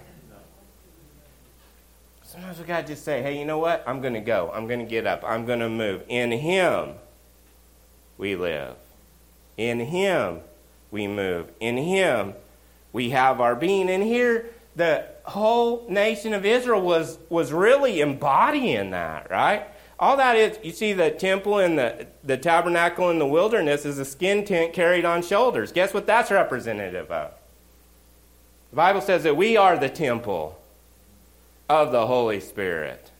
Sometimes 2.24 2.58
we 2.58 2.66
got 2.66 2.82
to 2.82 2.88
just 2.88 3.06
say, 3.06 3.22
hey, 3.22 3.38
you 3.38 3.46
know 3.46 3.60
what? 3.60 3.84
I'm 3.86 4.02
going 4.02 4.16
to 4.16 4.20
go. 4.20 4.52
I'm 4.52 4.66
going 4.68 4.80
to 4.80 4.86
get 4.86 5.06
up. 5.06 5.24
I'm 5.24 5.46
going 5.46 5.60
to 5.60 5.70
move. 5.70 6.04
In 6.10 6.32
Him 6.32 6.96
we 8.18 8.36
live. 8.36 8.76
In 9.58 9.80
Him 9.80 10.40
we 10.90 11.08
move. 11.08 11.52
In 11.60 11.78
Him 11.78 12.34
we 12.92 13.12
have 13.12 13.40
our 13.40 13.56
being. 13.56 13.92
And 13.92 14.02
here, 14.02 14.50
the 14.78 15.04
whole 15.24 15.88
nation 15.90 16.34
of 16.34 16.46
Israel 16.46 16.82
was, 16.82 17.18
was 17.30 17.52
really 17.52 18.00
embodying 18.00 18.92
that, 18.92 19.30
right? 19.32 19.66
All 20.00 20.16
that 20.18 20.36
is, 20.36 20.60
you 20.64 20.72
see, 20.72 20.94
the 20.94 21.10
temple 21.10 21.58
and 21.58 21.80
the, 21.80 22.06
the 22.24 22.38
tabernacle 22.38 23.10
in 23.10 23.18
the 23.18 23.26
wilderness 23.26 23.86
is 23.86 23.98
a 23.98 24.06
skin 24.06 24.46
tent 24.46 24.74
carried 24.74 25.04
on 25.04 25.24
shoulders. 25.24 25.72
Guess 25.72 25.96
what 25.96 26.06
that's 26.06 26.30
representative 26.30 27.10
of? 27.10 27.32
The 28.70 28.76
Bible 28.76 29.02
says 29.02 29.24
that 29.24 29.36
we 29.36 29.58
are 29.58 29.78
the 29.78 29.90
temple 29.90 30.62
of 31.68 31.92
the 31.92 32.06
Holy 32.06 32.40
Spirit. 32.40 33.12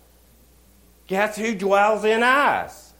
Guess 1.08 1.38
who 1.38 1.56
dwells 1.56 2.06
in 2.06 2.22
us? 2.22 2.94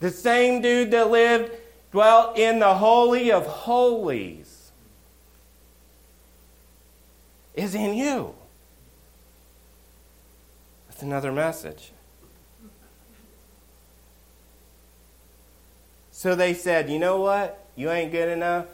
The 0.00 0.10
same 0.10 0.62
dude 0.62 0.92
that 0.92 1.10
lived, 1.10 1.52
dwelt 1.92 2.38
in 2.38 2.58
the 2.58 2.74
Holy 2.74 3.30
of 3.30 3.44
Holies 3.44 4.45
is 7.56 7.74
in 7.74 7.94
you. 7.94 8.34
That's 10.88 11.02
another 11.02 11.32
message. 11.32 11.92
So 16.10 16.34
they 16.34 16.54
said, 16.54 16.88
You 16.88 16.98
know 16.98 17.20
what? 17.20 17.66
You 17.74 17.90
ain't 17.90 18.12
good 18.12 18.28
enough. 18.28 18.66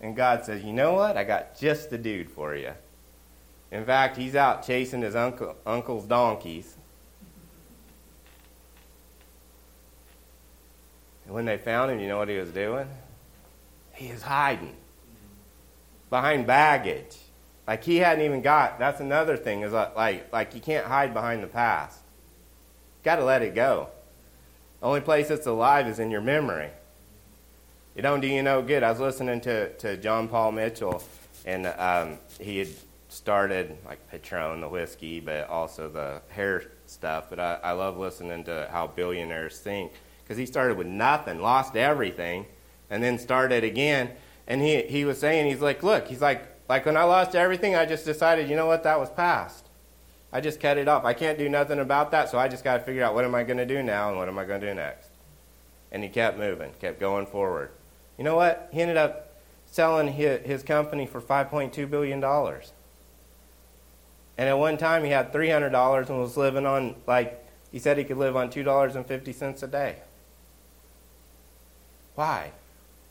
And 0.00 0.16
God 0.16 0.44
says, 0.44 0.64
You 0.64 0.72
know 0.72 0.94
what? 0.94 1.16
I 1.16 1.24
got 1.24 1.58
just 1.58 1.90
the 1.90 1.98
dude 1.98 2.30
for 2.30 2.56
you. 2.56 2.72
In 3.70 3.84
fact, 3.84 4.16
he's 4.16 4.34
out 4.34 4.66
chasing 4.66 5.02
his 5.02 5.14
uncle, 5.14 5.56
uncle's 5.64 6.04
donkeys. 6.04 6.76
And 11.24 11.34
when 11.36 11.44
they 11.44 11.58
found 11.58 11.92
him, 11.92 12.00
you 12.00 12.08
know 12.08 12.18
what 12.18 12.28
he 12.28 12.38
was 12.38 12.50
doing? 12.50 12.88
He 13.92 14.10
was 14.10 14.22
hiding 14.22 14.74
behind 16.10 16.48
baggage. 16.48 17.16
Like 17.70 17.84
he 17.84 17.98
hadn't 17.98 18.24
even 18.24 18.42
got. 18.42 18.80
That's 18.80 18.98
another 18.98 19.36
thing 19.36 19.60
is 19.60 19.72
like 19.72 19.94
like, 19.94 20.32
like 20.32 20.54
you 20.56 20.60
can't 20.60 20.84
hide 20.84 21.14
behind 21.14 21.40
the 21.40 21.46
past. 21.46 22.00
Got 23.04 23.16
to 23.16 23.24
let 23.24 23.42
it 23.42 23.54
go. 23.54 23.90
The 24.80 24.86
only 24.86 25.00
place 25.00 25.28
that's 25.28 25.46
alive 25.46 25.86
is 25.86 26.00
in 26.00 26.10
your 26.10 26.20
memory. 26.20 26.70
You 27.94 28.02
don't 28.02 28.20
do 28.20 28.26
you 28.26 28.42
no 28.42 28.60
good. 28.60 28.82
I 28.82 28.90
was 28.90 28.98
listening 28.98 29.40
to, 29.42 29.72
to 29.74 29.96
John 29.98 30.26
Paul 30.26 30.50
Mitchell, 30.50 31.00
and 31.46 31.68
um, 31.78 32.18
he 32.40 32.58
had 32.58 32.68
started 33.08 33.78
like 33.86 34.00
Patron, 34.10 34.62
the 34.62 34.68
whiskey, 34.68 35.20
but 35.20 35.48
also 35.48 35.88
the 35.88 36.22
hair 36.30 36.72
stuff. 36.86 37.30
But 37.30 37.38
I, 37.38 37.60
I 37.62 37.70
love 37.70 37.96
listening 37.96 38.42
to 38.44 38.68
how 38.72 38.88
billionaires 38.88 39.60
think 39.60 39.92
because 40.24 40.36
he 40.36 40.44
started 40.44 40.76
with 40.76 40.88
nothing, 40.88 41.40
lost 41.40 41.76
everything, 41.76 42.46
and 42.90 43.00
then 43.00 43.16
started 43.16 43.62
again. 43.62 44.10
And 44.48 44.60
he, 44.60 44.82
he 44.82 45.04
was 45.04 45.20
saying, 45.20 45.48
he's 45.48 45.60
like, 45.60 45.84
look, 45.84 46.08
he's 46.08 46.20
like, 46.20 46.48
like 46.70 46.86
when 46.86 46.96
I 46.96 47.02
lost 47.02 47.34
everything, 47.34 47.74
I 47.74 47.84
just 47.84 48.04
decided, 48.04 48.48
you 48.48 48.54
know 48.54 48.66
what, 48.66 48.84
that 48.84 49.00
was 49.00 49.10
past. 49.10 49.66
I 50.32 50.40
just 50.40 50.60
cut 50.60 50.78
it 50.78 50.86
off. 50.86 51.04
I 51.04 51.14
can't 51.14 51.36
do 51.36 51.48
nothing 51.48 51.80
about 51.80 52.12
that, 52.12 52.28
so 52.28 52.38
I 52.38 52.46
just 52.46 52.62
got 52.62 52.76
to 52.76 52.82
figure 52.84 53.02
out 53.02 53.12
what 53.12 53.24
am 53.24 53.34
I 53.34 53.42
going 53.42 53.56
to 53.56 53.66
do 53.66 53.82
now 53.82 54.08
and 54.08 54.16
what 54.16 54.28
am 54.28 54.38
I 54.38 54.44
going 54.44 54.60
to 54.60 54.68
do 54.68 54.74
next. 54.74 55.08
And 55.90 56.04
he 56.04 56.08
kept 56.08 56.38
moving, 56.38 56.70
kept 56.80 57.00
going 57.00 57.26
forward. 57.26 57.72
You 58.16 58.22
know 58.22 58.36
what? 58.36 58.68
He 58.72 58.80
ended 58.80 58.96
up 58.96 59.34
selling 59.66 60.12
his, 60.12 60.62
company 60.62 61.06
for 61.06 61.20
$5.2 61.20 61.90
billion. 61.90 62.22
And 62.22 64.48
at 64.48 64.56
one 64.56 64.78
time, 64.78 65.02
he 65.02 65.10
had 65.10 65.32
$300 65.32 66.08
and 66.08 66.20
was 66.20 66.36
living 66.36 66.66
on, 66.66 66.94
like, 67.04 67.44
he 67.72 67.80
said 67.80 67.98
he 67.98 68.04
could 68.04 68.16
live 68.16 68.36
on 68.36 68.48
$2.50 68.48 69.60
a 69.60 69.66
day. 69.66 69.96
Why? 72.14 72.52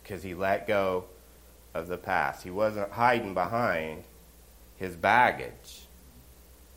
Because 0.02 0.24
he 0.24 0.34
let 0.34 0.66
go 0.66 1.04
of 1.74 1.88
the 1.88 1.98
past. 1.98 2.44
He 2.44 2.50
wasn't 2.50 2.92
hiding 2.92 3.34
behind 3.34 4.04
his 4.78 4.96
baggage. 4.96 5.82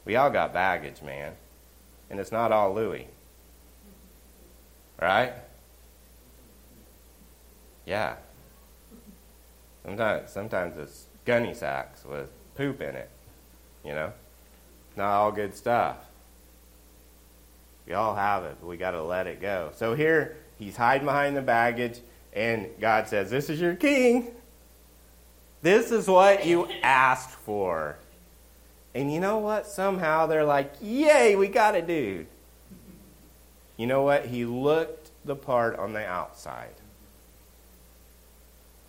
We 0.04 0.16
all 0.16 0.30
got 0.30 0.52
baggage, 0.52 1.02
man. 1.02 1.34
And 2.10 2.20
it's 2.20 2.32
not 2.32 2.52
all 2.52 2.74
Louis. 2.74 3.06
Right? 5.00 5.32
Yeah. 7.86 8.16
Sometimes, 9.84 10.30
sometimes 10.30 10.76
it's 10.76 11.06
gunny 11.24 11.54
sacks 11.54 12.04
with 12.04 12.30
poop 12.54 12.80
in 12.80 12.94
it, 12.94 13.10
you 13.84 13.92
know? 13.92 14.12
not 14.96 15.10
all 15.10 15.32
good 15.32 15.54
stuff. 15.54 15.96
We 17.86 17.94
all 17.94 18.14
have 18.14 18.44
it, 18.44 18.56
but 18.60 18.66
we 18.66 18.76
got 18.76 18.92
to 18.92 19.02
let 19.02 19.26
it 19.26 19.40
go. 19.40 19.70
So 19.74 19.94
here, 19.94 20.36
he's 20.58 20.76
hiding 20.76 21.06
behind 21.06 21.36
the 21.36 21.42
baggage, 21.42 22.00
and 22.32 22.68
God 22.80 23.08
says, 23.08 23.30
This 23.30 23.50
is 23.50 23.60
your 23.60 23.74
king. 23.74 24.34
This 25.62 25.90
is 25.90 26.08
what 26.08 26.44
you 26.44 26.68
asked 26.82 27.30
for. 27.30 27.96
And 28.94 29.12
you 29.12 29.20
know 29.20 29.38
what? 29.38 29.66
Somehow 29.66 30.26
they're 30.26 30.44
like, 30.44 30.74
Yay, 30.80 31.36
we 31.36 31.48
got 31.48 31.74
a 31.74 31.82
dude. 31.82 32.26
You 33.76 33.86
know 33.86 34.02
what? 34.02 34.26
He 34.26 34.44
looked 34.44 35.10
the 35.24 35.36
part 35.36 35.78
on 35.78 35.92
the 35.92 36.04
outside. 36.04 36.74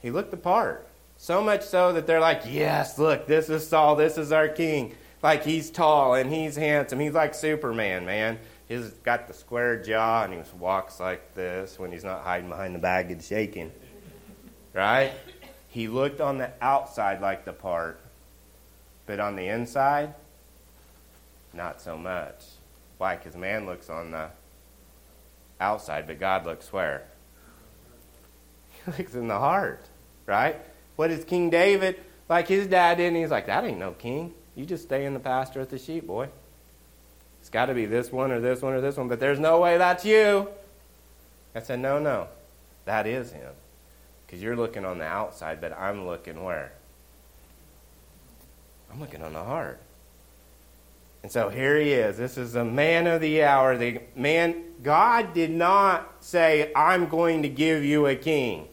He 0.01 0.11
looked 0.11 0.31
the 0.31 0.37
part. 0.37 0.87
So 1.17 1.41
much 1.41 1.63
so 1.63 1.93
that 1.93 2.05
they're 2.07 2.19
like, 2.19 2.41
Yes, 2.45 2.99
look, 2.99 3.27
this 3.27 3.49
is 3.49 3.65
Saul, 3.65 3.95
this 3.95 4.17
is 4.17 4.31
our 4.31 4.49
king 4.49 4.95
like 5.23 5.43
he's 5.45 5.71
tall 5.71 6.13
and 6.13 6.31
he's 6.31 6.55
handsome. 6.55 6.99
He's 6.99 7.13
like 7.13 7.33
Superman, 7.33 8.05
man. 8.05 8.37
He's 8.67 8.89
got 8.89 9.27
the 9.27 9.33
square 9.33 9.81
jaw 9.81 10.25
and 10.25 10.33
he 10.33 10.41
walks 10.59 10.99
like 10.99 11.33
this 11.33 11.79
when 11.79 11.91
he's 11.91 12.03
not 12.03 12.21
hiding 12.21 12.49
behind 12.49 12.75
the 12.75 12.79
baggage 12.79 13.23
shaking. 13.23 13.71
Right? 14.73 15.13
He 15.73 15.87
looked 15.87 16.21
on 16.21 16.37
the 16.37 16.51
outside 16.61 17.19
like 17.19 17.45
the 17.45 17.51
part, 17.51 17.99
but 19.07 19.19
on 19.19 19.35
the 19.35 19.47
inside, 19.47 20.13
not 21.51 21.81
so 21.81 21.97
much. 21.97 22.43
Why? 22.99 23.15
Because 23.15 23.35
man 23.35 23.65
looks 23.65 23.89
on 23.89 24.11
the 24.11 24.29
outside, 25.59 26.05
but 26.05 26.19
God 26.19 26.45
looks 26.45 26.71
where? 26.71 27.07
He 28.85 28.91
looks 28.99 29.15
in 29.15 29.27
the 29.27 29.39
heart, 29.39 29.83
right? 30.27 30.61
What 30.95 31.09
is 31.09 31.25
King 31.25 31.49
David 31.49 31.99
like 32.29 32.47
his 32.47 32.67
dad 32.67 32.97
did? 32.97 33.07
And 33.07 33.17
he's 33.17 33.31
like, 33.31 33.47
that 33.47 33.63
ain't 33.63 33.79
no 33.79 33.93
king. 33.93 34.31
You 34.53 34.67
just 34.67 34.83
stay 34.83 35.05
in 35.05 35.15
the 35.15 35.19
pasture 35.19 35.61
with 35.61 35.71
the 35.71 35.79
sheep, 35.79 36.05
boy. 36.05 36.29
It's 37.41 37.49
got 37.49 37.65
to 37.65 37.73
be 37.73 37.87
this 37.87 38.11
one 38.11 38.31
or 38.31 38.39
this 38.39 38.61
one 38.61 38.73
or 38.73 38.81
this 38.81 38.95
one, 38.95 39.07
but 39.07 39.19
there's 39.19 39.39
no 39.39 39.59
way 39.59 39.79
that's 39.79 40.05
you. 40.05 40.49
I 41.55 41.61
said, 41.61 41.79
No, 41.79 41.97
no, 41.97 42.27
that 42.85 43.07
is 43.07 43.31
him. 43.31 43.53
Because 44.33 44.41
you're 44.41 44.55
looking 44.55 44.83
on 44.83 44.97
the 44.97 45.05
outside, 45.05 45.61
but 45.61 45.77
I'm 45.77 46.07
looking 46.07 46.43
where? 46.43 46.71
I'm 48.91 48.99
looking 48.99 49.21
on 49.21 49.33
the 49.33 49.43
heart. 49.43 49.79
And 51.21 51.31
so 51.31 51.49
here 51.49 51.79
he 51.79 51.91
is. 51.91 52.17
This 52.17 52.35
is 52.35 52.53
the 52.53 52.65
man 52.65 53.05
of 53.05 53.21
the 53.21 53.43
hour. 53.43 53.77
The 53.77 54.01
man, 54.15 54.55
God 54.81 55.35
did 55.35 55.51
not 55.51 56.15
say, 56.21 56.71
I'm 56.75 57.09
going 57.09 57.43
to 57.43 57.47
give 57.47 57.85
you 57.85 58.07
a 58.07 58.15
king. 58.15 58.69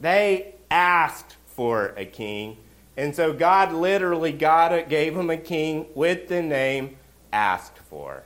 They 0.00 0.56
asked 0.70 1.36
for 1.46 1.94
a 1.96 2.04
king. 2.04 2.58
And 2.94 3.16
so 3.16 3.32
God 3.32 3.72
literally 3.72 4.32
God 4.32 4.86
gave 4.90 5.16
him 5.16 5.30
a 5.30 5.38
king 5.38 5.86
with 5.94 6.28
the 6.28 6.42
name 6.42 6.98
asked 7.32 7.78
for. 7.78 8.24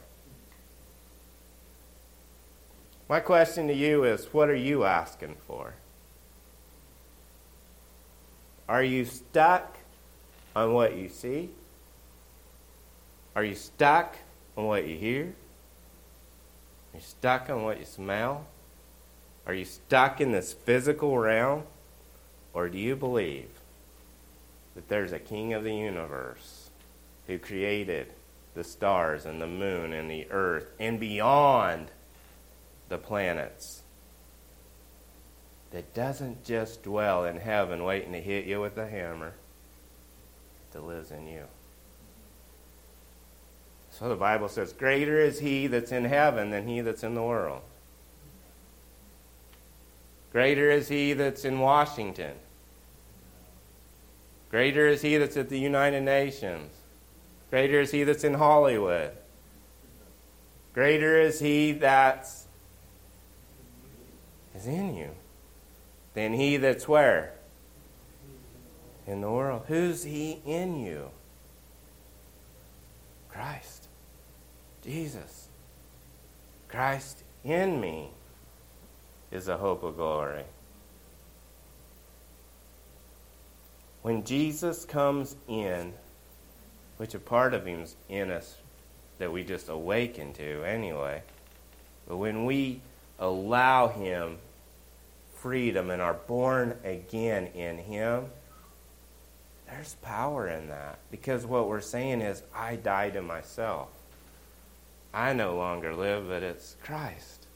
My 3.09 3.21
question 3.21 3.69
to 3.69 3.75
you 3.75 4.03
is 4.03 4.25
what 4.33 4.49
are 4.49 4.57
you 4.57 4.83
asking 4.83 5.37
for? 5.47 5.75
Are 8.69 8.83
you 8.83 9.05
stuck 9.05 9.77
on 10.55 10.73
what 10.73 10.97
you 10.97 11.09
see? 11.09 11.51
Are 13.37 13.45
you 13.45 13.55
stuck 13.55 14.17
on 14.57 14.65
what 14.65 14.87
you 14.87 14.97
hear? 14.97 15.35
Are 16.93 16.97
you 16.97 17.03
stuck 17.03 17.49
on 17.51 17.63
what 17.63 17.79
you 17.79 17.85
smell? 17.85 18.47
Are 19.47 19.55
you 19.55 19.65
stuck 19.65 20.21
in 20.21 20.33
this 20.33 20.53
physical 20.53 21.17
realm? 21.17 21.63
Or 22.53 22.69
do 22.69 22.79
you 22.79 22.97
believe 22.97 23.51
that 24.75 24.89
there's 24.89 25.13
a 25.13 25.19
king 25.19 25.53
of 25.53 25.63
the 25.63 25.75
universe 25.75 26.71
who 27.27 27.39
created 27.39 28.09
the 28.55 28.65
stars 28.65 29.27
and 29.27 29.41
the 29.41 29.47
moon 29.47 29.93
and 29.93 30.11
the 30.11 30.27
earth 30.31 30.71
and 30.81 30.99
beyond 30.99 31.89
the 32.89 32.99
planets 32.99 33.83
that 35.77 35.93
doesn't 35.93 36.43
just 36.43 36.83
dwell 36.83 37.27
in 37.27 37.37
heaven 37.37 37.85
waiting 37.85 38.13
to 38.13 38.19
hit 38.19 38.47
you 38.47 38.59
with 38.63 38.79
a 38.79 38.89
hammer, 38.89 39.35
that 40.73 40.83
lives 40.83 41.11
in 41.11 41.27
you. 41.27 41.43
So 43.91 44.09
the 44.09 44.17
Bible 44.17 44.49
says, 44.49 44.73
Greater 44.73 45.21
is 45.21 45.39
he 45.41 45.67
that's 45.67 45.93
in 45.93 46.07
heaven 46.07 46.49
than 46.49 46.67
he 46.67 46.81
that's 46.81 47.05
in 47.05 47.15
the 47.15 47.23
world. 47.23 47.61
Greater 50.33 50.71
is 50.71 50.89
he 50.89 51.13
that's 51.13 51.45
in 51.45 51.59
Washington 51.59 52.37
Greater 54.51 54.87
is 54.87 55.03
he 55.03 55.19
that's 55.19 55.37
at 55.37 55.51
the 55.51 55.59
United 55.59 56.05
Nations. 56.05 56.73
Greater 57.51 57.83
is 57.83 57.91
he 57.91 58.03
that's 58.03 58.25
in 58.25 58.33
Hollywood. 58.33 59.11
Greater 60.73 61.21
is 61.21 61.41
he 61.41 61.73
that's 61.73 62.47
is 64.55 64.67
in 64.67 64.97
you 64.97 65.11
than 66.17 66.33
he 66.33 66.57
that's 66.57 66.89
where? 66.89 67.35
In 69.07 69.21
the 69.21 69.31
world. 69.31 69.65
Who's 69.69 70.03
he 70.03 70.41
in 70.47 70.81
you? 70.83 71.11
Christ. 73.29 73.89
Jesus. 74.83 75.49
Christ 76.69 77.23
in 77.45 77.83
me 77.83 78.09
is 79.31 79.45
the 79.45 79.59
hope 79.59 79.83
of 79.83 79.97
glory. 79.97 80.45
When 84.01 84.25
Jesus 84.25 84.87
comes 84.87 85.37
in, 85.47 85.93
which 86.97 87.15
a 87.15 87.19
part 87.19 87.53
of 87.53 87.67
him's 87.67 87.95
in 88.09 88.31
us 88.31 88.57
that 89.19 89.31
we 89.31 89.45
just 89.45 89.69
awaken 89.69 90.33
to 90.33 90.65
anyway, 90.65 91.23
but 92.09 92.17
when 92.17 92.47
we 92.47 92.81
allow 93.19 93.89
him 93.89 94.39
freedom 95.47 95.91
and 95.91 96.03
are 96.03 96.15
born 96.27 96.77
again 96.83 97.47
in 97.55 97.79
him, 97.79 98.25
there's 99.69 99.95
power 100.03 100.49
in 100.49 100.67
that. 100.67 100.99
Because 101.09 101.47
what 101.47 101.69
we're 101.69 101.81
saying 101.81 102.21
is, 102.21 102.43
I 102.53 102.75
die 102.75 103.11
to 103.11 103.23
myself. 103.23 103.91
I 105.15 105.35
no 105.35 105.55
longer 105.55 105.95
live, 105.95 106.27
but 106.27 106.43
it's 106.43 106.75
Christ. 106.83 107.47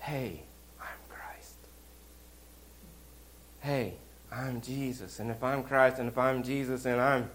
Hey, 0.00 0.42
I'm 0.78 0.98
Christ. 1.08 1.56
Hey, 3.60 3.94
I'm 4.30 4.60
Jesus. 4.60 5.18
And 5.18 5.30
if 5.30 5.42
I'm 5.42 5.62
Christ 5.62 5.98
and 5.98 6.08
if 6.08 6.18
I'm 6.18 6.42
Jesus 6.42 6.84
and 6.84 7.00
I'm. 7.00 7.30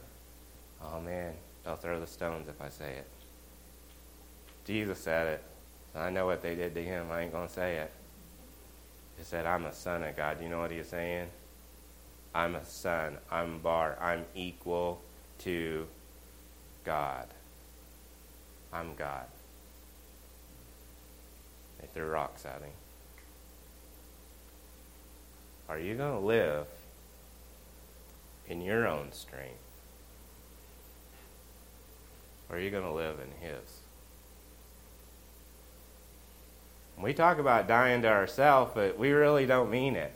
Oh 0.83 1.01
man, 1.01 1.33
they'll 1.65 1.77
throw 1.77 1.99
the 1.99 2.05
stones 2.05 2.47
if 2.47 2.61
I 2.61 2.69
say 2.69 2.91
it. 2.91 3.07
Jesus 4.65 4.99
said 4.99 5.27
it. 5.29 5.43
I 5.95 6.11
know 6.11 6.27
what 6.27 6.43
they 6.43 6.53
did 6.53 6.75
to 6.75 6.83
him. 6.83 7.07
I 7.09 7.21
ain't 7.21 7.31
going 7.31 7.47
to 7.47 7.53
say 7.53 7.77
it. 7.77 7.91
He 9.17 9.23
said, 9.23 9.45
I'm 9.45 9.65
a 9.65 9.73
son 9.73 10.03
of 10.03 10.15
God. 10.15 10.41
You 10.41 10.49
know 10.49 10.59
what 10.59 10.71
he's 10.71 10.87
saying? 10.87 11.27
I'm 12.33 12.55
a 12.55 12.65
son. 12.65 13.17
I'm 13.31 13.59
bar. 13.59 13.97
I'm 14.01 14.25
equal 14.35 15.01
to 15.39 15.87
God. 16.83 17.27
I'm 18.71 18.95
God. 18.95 19.25
They 21.79 21.87
threw 21.87 22.07
rocks 22.07 22.45
at 22.45 22.61
him. 22.61 22.71
Are 25.69 25.79
you 25.79 25.95
going 25.95 26.19
to 26.19 26.25
live 26.25 26.67
in 28.47 28.61
your 28.61 28.87
own 28.87 29.11
strength? 29.11 29.57
Or 32.49 32.57
are 32.57 32.59
you 32.59 32.69
going 32.69 32.83
to 32.83 32.91
live 32.91 33.17
in 33.19 33.47
His? 33.47 33.82
We 37.01 37.13
talk 37.13 37.37
about 37.37 37.67
dying 37.67 38.01
to 38.03 38.07
ourselves, 38.07 38.71
but 38.73 38.97
we 38.97 39.11
really 39.11 39.45
don't 39.45 39.69
mean 39.69 39.95
it. 39.95 40.13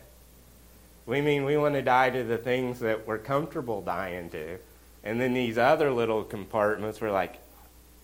We 1.06 1.22
mean 1.22 1.44
we 1.44 1.58
want 1.58 1.76
to 1.76 1.82
die 1.82 2.10
to 2.12 2.24
the 2.24 2.38
things 2.38 2.80
that 2.80 3.06
we're 3.06 3.18
comfortable 3.18 3.82
dying 3.82 4.30
to. 4.30 4.58
And 5.04 5.20
then 5.20 5.34
these 5.34 5.58
other 5.58 5.92
little 5.92 6.24
compartments, 6.24 7.02
we're 7.02 7.12
like, 7.12 7.40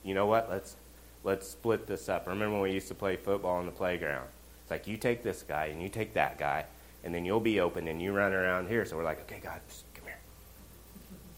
you 0.04 0.14
know 0.14 0.26
what? 0.26 0.50
Let's 0.50 0.76
let's 1.24 1.48
split 1.48 1.88
this 1.88 2.10
up. 2.10 2.28
Remember 2.28 2.54
when 2.54 2.62
we 2.64 2.72
used 2.72 2.90
to 2.90 2.96
play 2.96 3.16
football 3.16 3.56
on 3.56 3.66
the 3.66 3.72
playground? 3.72 4.28
It's 4.62 4.72
like 4.72 4.88
you 4.88 4.98
take 4.98 5.24
this 5.24 5.44
guy 5.44 5.66
and 5.66 5.82
you 5.82 5.90
take 5.90 6.14
that 6.14 6.38
guy, 6.38 6.66
and 7.04 7.14
then 7.14 7.26
you'll 7.26 7.40
be 7.40 7.60
open 7.60 7.88
and 7.88 8.02
you 8.02 8.14
run 8.14 8.34
around 8.34 8.68
here. 8.68 8.86
So 8.86 8.98
we're 8.98 9.04
like, 9.04 9.22
okay, 9.22 9.40
God, 9.42 9.60
come 9.94 10.06
here. 10.06 10.20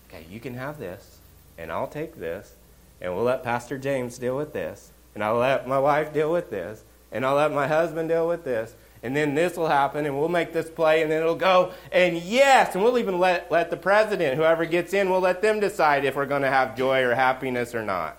Okay, 0.10 0.26
you 0.32 0.39
can 0.39 0.56
have 0.56 0.80
this, 0.80 1.19
and 1.58 1.71
I'll 1.71 1.88
take 1.88 2.15
this, 2.15 2.56
and 3.02 3.13
we'll 3.13 3.24
let 3.24 3.43
Pastor 3.43 3.78
James 3.78 4.17
deal 4.17 4.38
with 4.38 4.54
this, 4.54 4.91
and 5.13 5.24
I'll 5.24 5.38
let 5.38 5.67
my 5.67 5.80
wife 5.80 6.13
deal 6.13 6.32
with 6.32 6.50
this, 6.50 6.84
and 7.12 7.26
I'll 7.26 7.36
let 7.36 7.52
my 7.52 7.68
husband 7.68 8.10
deal 8.10 8.28
with 8.28 8.44
this, 8.44 8.76
and 9.04 9.15
then 9.15 9.36
this 9.36 9.56
will 9.56 9.68
happen, 9.68 10.06
and 10.06 10.18
we'll 10.18 10.30
make 10.30 10.52
this 10.52 10.70
play, 10.70 11.02
and 11.02 11.12
then 11.12 11.22
it'll 11.22 11.36
go, 11.36 11.72
and 11.91 12.18
yes, 12.18 12.76
and 12.76 12.84
we'll 12.84 12.98
even 12.98 13.20
let, 13.20 13.52
let 13.52 13.70
the 13.70 13.78
president, 13.78 14.36
whoever 14.36 14.65
gets 14.65 14.94
in, 14.94 15.10
we'll 15.10 15.20
let 15.20 15.41
them 15.41 15.60
decide 15.60 16.06
if 16.06 16.15
we're 16.15 16.26
going 16.26 16.41
to 16.41 16.50
have 16.50 16.76
joy 16.76 17.04
or 17.04 17.13
happiness 17.13 17.76
or 17.76 17.84
not. 17.84 18.18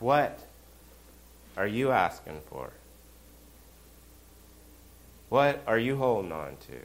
What 0.00 0.38
are 1.56 1.66
you 1.66 1.92
asking 1.92 2.42
for? 2.50 2.72
What 5.34 5.64
are 5.66 5.80
you 5.80 5.96
holding 5.96 6.30
on 6.30 6.58
to? 6.68 6.78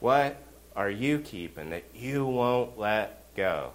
What 0.00 0.38
are 0.74 0.90
you 0.90 1.20
keeping 1.20 1.70
that 1.70 1.84
you 1.94 2.26
won't 2.26 2.76
let 2.76 3.32
go? 3.36 3.70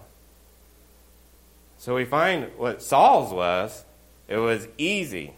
So 1.77 1.95
we 1.95 2.03
find 2.03 2.51
what 2.57 2.83
Saul's 2.83 3.31
was. 3.31 3.85
It 4.27 4.35
was 4.35 4.67
easy. 4.77 5.31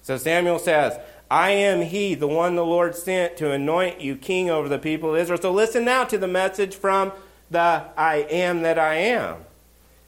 So 0.00 0.16
Samuel 0.16 0.58
says, 0.58 0.98
I 1.30 1.50
am 1.50 1.82
he, 1.82 2.14
the 2.14 2.26
one 2.26 2.56
the 2.56 2.64
Lord 2.64 2.96
sent 2.96 3.36
to 3.36 3.52
anoint 3.52 4.00
you 4.00 4.16
king 4.16 4.48
over 4.48 4.66
the 4.66 4.78
people 4.78 5.10
of 5.10 5.20
Israel. 5.20 5.38
So 5.38 5.52
listen 5.52 5.84
now 5.84 6.04
to 6.04 6.16
the 6.16 6.26
message 6.26 6.74
from 6.74 7.12
the 7.50 7.84
I 7.94 8.26
am 8.30 8.62
that 8.62 8.78
I 8.78 8.94
am. 8.94 9.44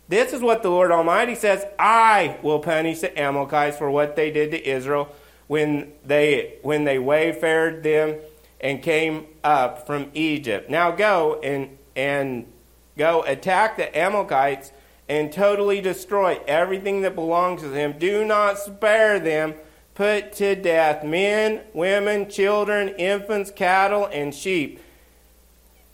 This 0.09 0.33
is 0.33 0.41
what 0.41 0.63
the 0.63 0.71
Lord 0.71 0.91
Almighty 0.91 1.35
says 1.35 1.67
I 1.79 2.39
will 2.43 2.61
punish 2.61 3.01
the 3.01 3.21
Amalekites 3.21 3.77
for 3.77 3.91
what 3.91 4.17
they 4.17 4.31
did 4.31 4.53
to 4.53 4.67
Israel 4.67 5.15
when 5.53 5.93
they 6.03 6.55
when 6.63 6.85
they 6.85 6.97
wayfared 6.97 7.83
them 7.83 8.17
and 8.59 8.83
came 8.83 9.27
up 9.45 9.87
from 9.87 10.11
Egypt. 10.15 10.71
Now 10.71 10.93
go 10.93 11.39
and 11.43 11.77
and 11.95 12.51
go 12.97 13.23
attack 13.25 13.77
the 13.77 13.95
Amalekites 13.95 14.73
and 15.11 15.31
totally 15.31 15.83
destroy 15.83 16.41
everything 16.47 17.03
that 17.03 17.15
belongs 17.15 17.61
to 17.61 17.69
them. 17.69 17.99
Do 17.99 18.25
not 18.25 18.59
spare 18.59 19.21
them. 19.21 19.53
Put 19.95 20.33
to 20.37 20.55
death 20.55 21.05
men, 21.05 21.61
women, 21.75 22.31
children, 22.31 22.89
infants, 22.89 23.51
cattle, 23.51 24.07
and 24.07 24.35
sheep. 24.35 24.81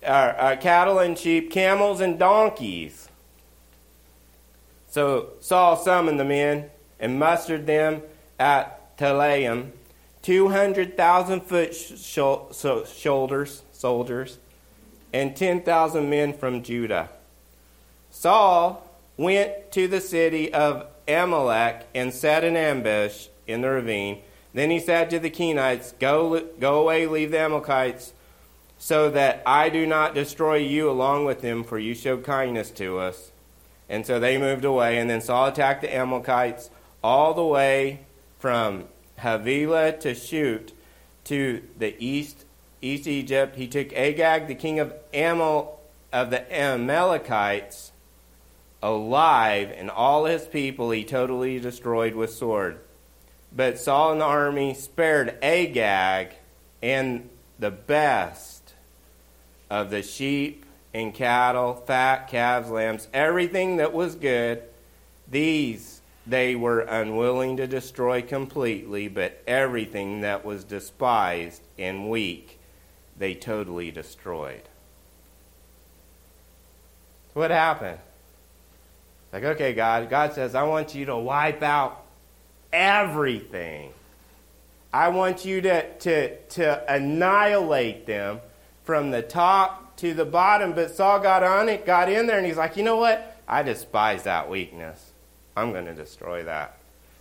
Uh, 0.05 0.07
uh, 0.07 0.57
cattle 0.57 1.01
and 1.01 1.18
sheep, 1.18 1.51
camels 1.51 2.01
and 2.01 2.16
donkeys. 2.16 3.09
So 4.88 5.31
Saul 5.40 5.75
summoned 5.75 6.21
the 6.21 6.25
men 6.25 6.71
and 7.01 7.18
mustered 7.18 7.66
them 7.66 8.03
at 8.38 8.77
Telaim, 8.98 9.70
200,000 10.22 11.40
foot 11.40 11.74
shoulders, 11.74 13.62
soldiers, 13.72 14.38
and 15.12 15.37
10,000 15.37 16.11
men 16.11 16.32
from 16.32 16.62
Judah. 16.62 17.08
Saul 18.11 18.84
went 19.16 19.70
to 19.72 19.87
the 19.88 20.00
city 20.00 20.52
of 20.52 20.87
Amalek 21.06 21.87
and 21.94 22.12
set 22.12 22.44
an 22.44 22.56
ambush 22.56 23.28
in 23.46 23.62
the 23.62 23.70
ravine. 23.70 24.20
Then 24.52 24.70
he 24.70 24.80
said 24.80 25.11
to 25.11 25.18
the 25.18 25.30
Kenites, 25.30 25.98
Go, 25.98 26.40
go 26.58 26.82
away, 26.82 27.06
leave 27.06 27.30
the 27.30 27.38
Amalekites, 27.38 28.12
so 28.78 29.11
that 29.11 29.42
I 29.46 29.68
do 29.68 29.87
not 29.87 30.14
destroy 30.14 30.56
you 30.56 30.90
along 30.90 31.24
with 31.24 31.40
them, 31.40 31.64
for 31.64 31.78
you 31.78 31.94
showed 31.94 32.24
kindness 32.24 32.70
to 32.72 32.98
us. 32.98 33.30
And 33.88 34.04
so 34.04 34.20
they 34.20 34.38
moved 34.38 34.64
away, 34.64 34.98
and 34.98 35.08
then 35.08 35.20
Saul 35.20 35.46
attacked 35.46 35.82
the 35.82 35.94
Amalekites 35.94 36.70
all 37.02 37.32
the 37.32 37.44
way 37.44 38.00
from 38.38 38.87
Havilah 39.18 39.98
to 40.01 40.14
Shur 40.14 40.61
to 41.24 41.62
the 41.79 41.94
east 41.98 42.44
east 42.81 43.07
Egypt. 43.07 43.57
He 43.57 43.66
took 43.66 43.92
Agag, 43.92 44.46
the 44.46 44.55
king 44.55 44.79
of 44.79 44.94
Amal 45.12 45.81
of 46.12 46.31
the 46.31 46.51
Amalekites, 46.55 47.92
alive, 48.83 49.72
and 49.77 49.90
all 49.90 50.24
his 50.24 50.46
people 50.46 50.90
he 50.90 51.05
totally 51.05 51.59
destroyed 51.59 52.14
with 52.14 52.33
sword. 52.33 52.79
But 53.55 53.79
Saul 53.79 54.12
and 54.12 54.20
the 54.20 54.27
army 54.27 54.74
spared 54.74 55.38
Agag 55.42 56.35
and 56.83 57.29
the 57.59 57.70
best 57.70 58.74
of 59.70 59.90
the 59.90 60.03
sheep 60.03 60.64
and 60.94 61.12
cattle, 61.12 61.74
fat 61.74 62.29
calves, 62.29 62.70
lambs, 62.70 63.09
everything 63.12 63.77
that 63.77 63.92
was 63.92 64.14
good. 64.14 64.62
These 65.31 65.97
they 66.28 66.54
were 66.54 66.80
unwilling 66.80 67.56
to 67.56 67.66
destroy 67.66 68.20
completely, 68.20 69.08
but 69.08 69.42
everything 69.46 70.20
that 70.20 70.44
was 70.44 70.62
despised 70.62 71.62
and 71.78 72.10
weak, 72.10 72.58
they 73.16 73.34
totally 73.34 73.90
destroyed. 73.90 74.62
What 77.32 77.50
happened? 77.50 77.98
Like, 79.32 79.44
okay, 79.44 79.72
God, 79.72 80.10
God 80.10 80.34
says, 80.34 80.54
I 80.54 80.64
want 80.64 80.94
you 80.94 81.06
to 81.06 81.16
wipe 81.16 81.62
out 81.62 82.04
everything. 82.72 83.92
I 84.92 85.08
want 85.08 85.44
you 85.44 85.60
to, 85.62 85.98
to, 85.98 86.36
to 86.36 86.94
annihilate 86.94 88.06
them 88.06 88.40
from 88.84 89.10
the 89.10 89.22
top 89.22 89.96
to 89.98 90.14
the 90.14 90.24
bottom. 90.24 90.72
But 90.72 90.94
Saul 90.94 91.20
got 91.20 91.42
on 91.42 91.68
it, 91.68 91.86
got 91.86 92.10
in 92.10 92.26
there, 92.26 92.38
and 92.38 92.46
he's 92.46 92.56
like, 92.56 92.76
you 92.76 92.82
know 92.82 92.96
what? 92.96 93.36
I 93.46 93.62
despise 93.62 94.24
that 94.24 94.50
weakness. 94.50 95.08
I'm 95.59 95.73
going 95.73 95.87
to 95.87 95.94
destroy 95.94 96.44
that. 96.44 96.79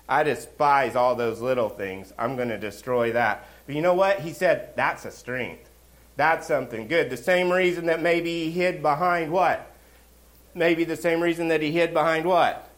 I 0.08 0.24
despise 0.24 0.96
all 0.96 1.16
those 1.16 1.42
little 1.42 1.70
things. 1.70 2.14
I'm 2.18 2.36
going 2.36 2.50
to 2.50 2.58
destroy 2.58 3.12
that. 3.14 3.48
But 3.66 3.76
you 3.76 3.82
know 3.82 3.94
what? 3.94 4.22
He 4.22 4.32
said, 4.32 4.76
that's 4.76 5.06
a 5.06 5.12
strength. 5.12 5.70
That's 6.16 6.48
something 6.48 6.88
good. 6.88 7.10
The 7.10 7.18
same 7.18 7.52
reason 7.52 7.88
that 7.88 8.02
maybe 8.02 8.46
he 8.46 8.52
hid 8.52 8.82
behind 8.82 9.32
what? 9.32 9.72
Maybe 10.56 10.84
the 10.84 10.96
same 10.96 11.22
reason 11.22 11.50
that 11.50 11.62
he 11.62 11.72
hid 11.72 11.94
behind 11.94 12.26
what? 12.26 12.70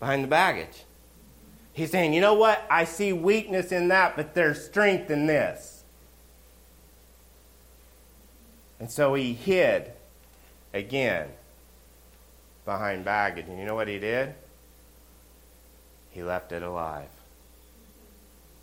Behind 0.00 0.24
the 0.24 0.28
baggage. 0.28 0.84
He's 1.72 1.90
saying, 1.90 2.12
you 2.12 2.20
know 2.20 2.34
what? 2.34 2.66
I 2.68 2.84
see 2.84 3.12
weakness 3.12 3.72
in 3.72 3.88
that, 3.88 4.16
but 4.16 4.34
there's 4.34 4.62
strength 4.62 5.10
in 5.10 5.26
this. 5.26 5.84
And 8.80 8.90
so 8.90 9.14
he 9.14 9.32
hid 9.32 9.92
again 10.74 11.28
behind 12.64 13.04
baggage. 13.04 13.46
And 13.48 13.58
you 13.58 13.64
know 13.64 13.74
what 13.74 13.88
he 13.88 13.98
did? 13.98 14.34
He 16.10 16.22
left 16.22 16.52
it 16.52 16.62
alive. 16.62 17.08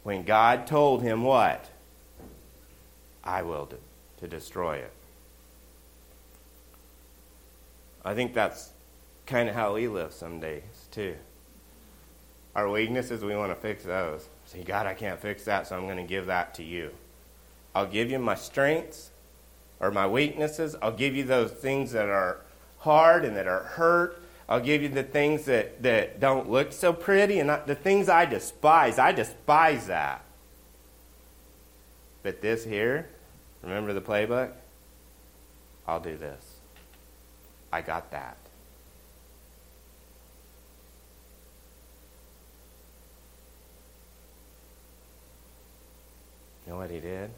When 0.03 0.23
God 0.23 0.67
told 0.67 1.01
him 1.01 1.23
what? 1.23 1.69
I 3.23 3.41
will 3.41 3.65
do, 3.65 3.77
to 4.19 4.27
destroy 4.27 4.77
it. 4.77 4.93
I 8.05 8.13
think 8.13 8.33
that's 8.33 8.71
kind 9.25 9.49
of 9.49 9.55
how 9.55 9.75
we 9.75 9.87
live 9.87 10.13
some 10.13 10.39
days, 10.39 10.87
too. 10.91 11.15
Our 12.55 12.69
weaknesses, 12.69 13.23
we 13.23 13.35
want 13.35 13.51
to 13.51 13.55
fix 13.55 13.83
those. 13.83 14.27
Say, 14.45 14.63
God, 14.63 14.87
I 14.87 14.93
can't 14.93 15.19
fix 15.19 15.43
that, 15.45 15.67
so 15.67 15.75
I'm 15.75 15.85
going 15.85 15.97
to 15.97 16.03
give 16.03 16.25
that 16.27 16.53
to 16.55 16.63
you. 16.63 16.91
I'll 17.75 17.85
give 17.85 18.09
you 18.09 18.17
my 18.19 18.35
strengths 18.35 19.11
or 19.79 19.91
my 19.91 20.07
weaknesses. 20.07 20.75
I'll 20.81 20.91
give 20.91 21.15
you 21.15 21.23
those 21.23 21.51
things 21.51 21.91
that 21.91 22.09
are 22.09 22.41
hard 22.79 23.25
and 23.25 23.35
that 23.35 23.47
are 23.47 23.63
hurt. 23.63 24.21
I'll 24.47 24.59
give 24.59 24.81
you 24.81 24.89
the 24.89 25.03
things 25.03 25.45
that, 25.45 25.83
that 25.83 26.19
don't 26.19 26.49
look 26.49 26.71
so 26.73 26.91
pretty 26.91 27.39
and 27.39 27.49
the 27.67 27.75
things 27.75 28.09
I 28.09 28.25
despise. 28.25 28.97
I 28.97 29.11
despise 29.11 29.87
that. 29.87 30.25
But 32.23 32.41
this 32.41 32.65
here, 32.65 33.09
remember 33.61 33.93
the 33.93 34.01
playbook? 34.01 34.51
I'll 35.87 35.99
do 35.99 36.17
this. 36.17 36.59
I 37.71 37.81
got 37.81 38.11
that. 38.11 38.37
You 46.65 46.73
know 46.73 46.79
what 46.79 46.91
he 46.91 46.99
did? 46.99 47.31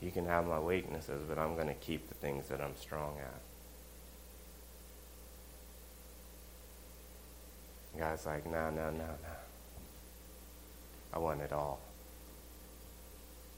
You 0.00 0.10
can 0.10 0.24
have 0.26 0.46
my 0.46 0.58
weaknesses, 0.58 1.22
but 1.28 1.38
I'm 1.38 1.54
going 1.54 1.68
to 1.68 1.74
keep 1.74 2.08
the 2.08 2.14
things 2.14 2.48
that 2.48 2.60
I'm 2.60 2.74
strong 2.76 3.18
at. 3.18 3.40
God's 7.98 8.24
like, 8.24 8.46
no, 8.46 8.70
no, 8.70 8.90
no, 8.90 8.98
no. 8.98 9.36
I 11.12 11.18
want 11.18 11.42
it 11.42 11.52
all. 11.52 11.80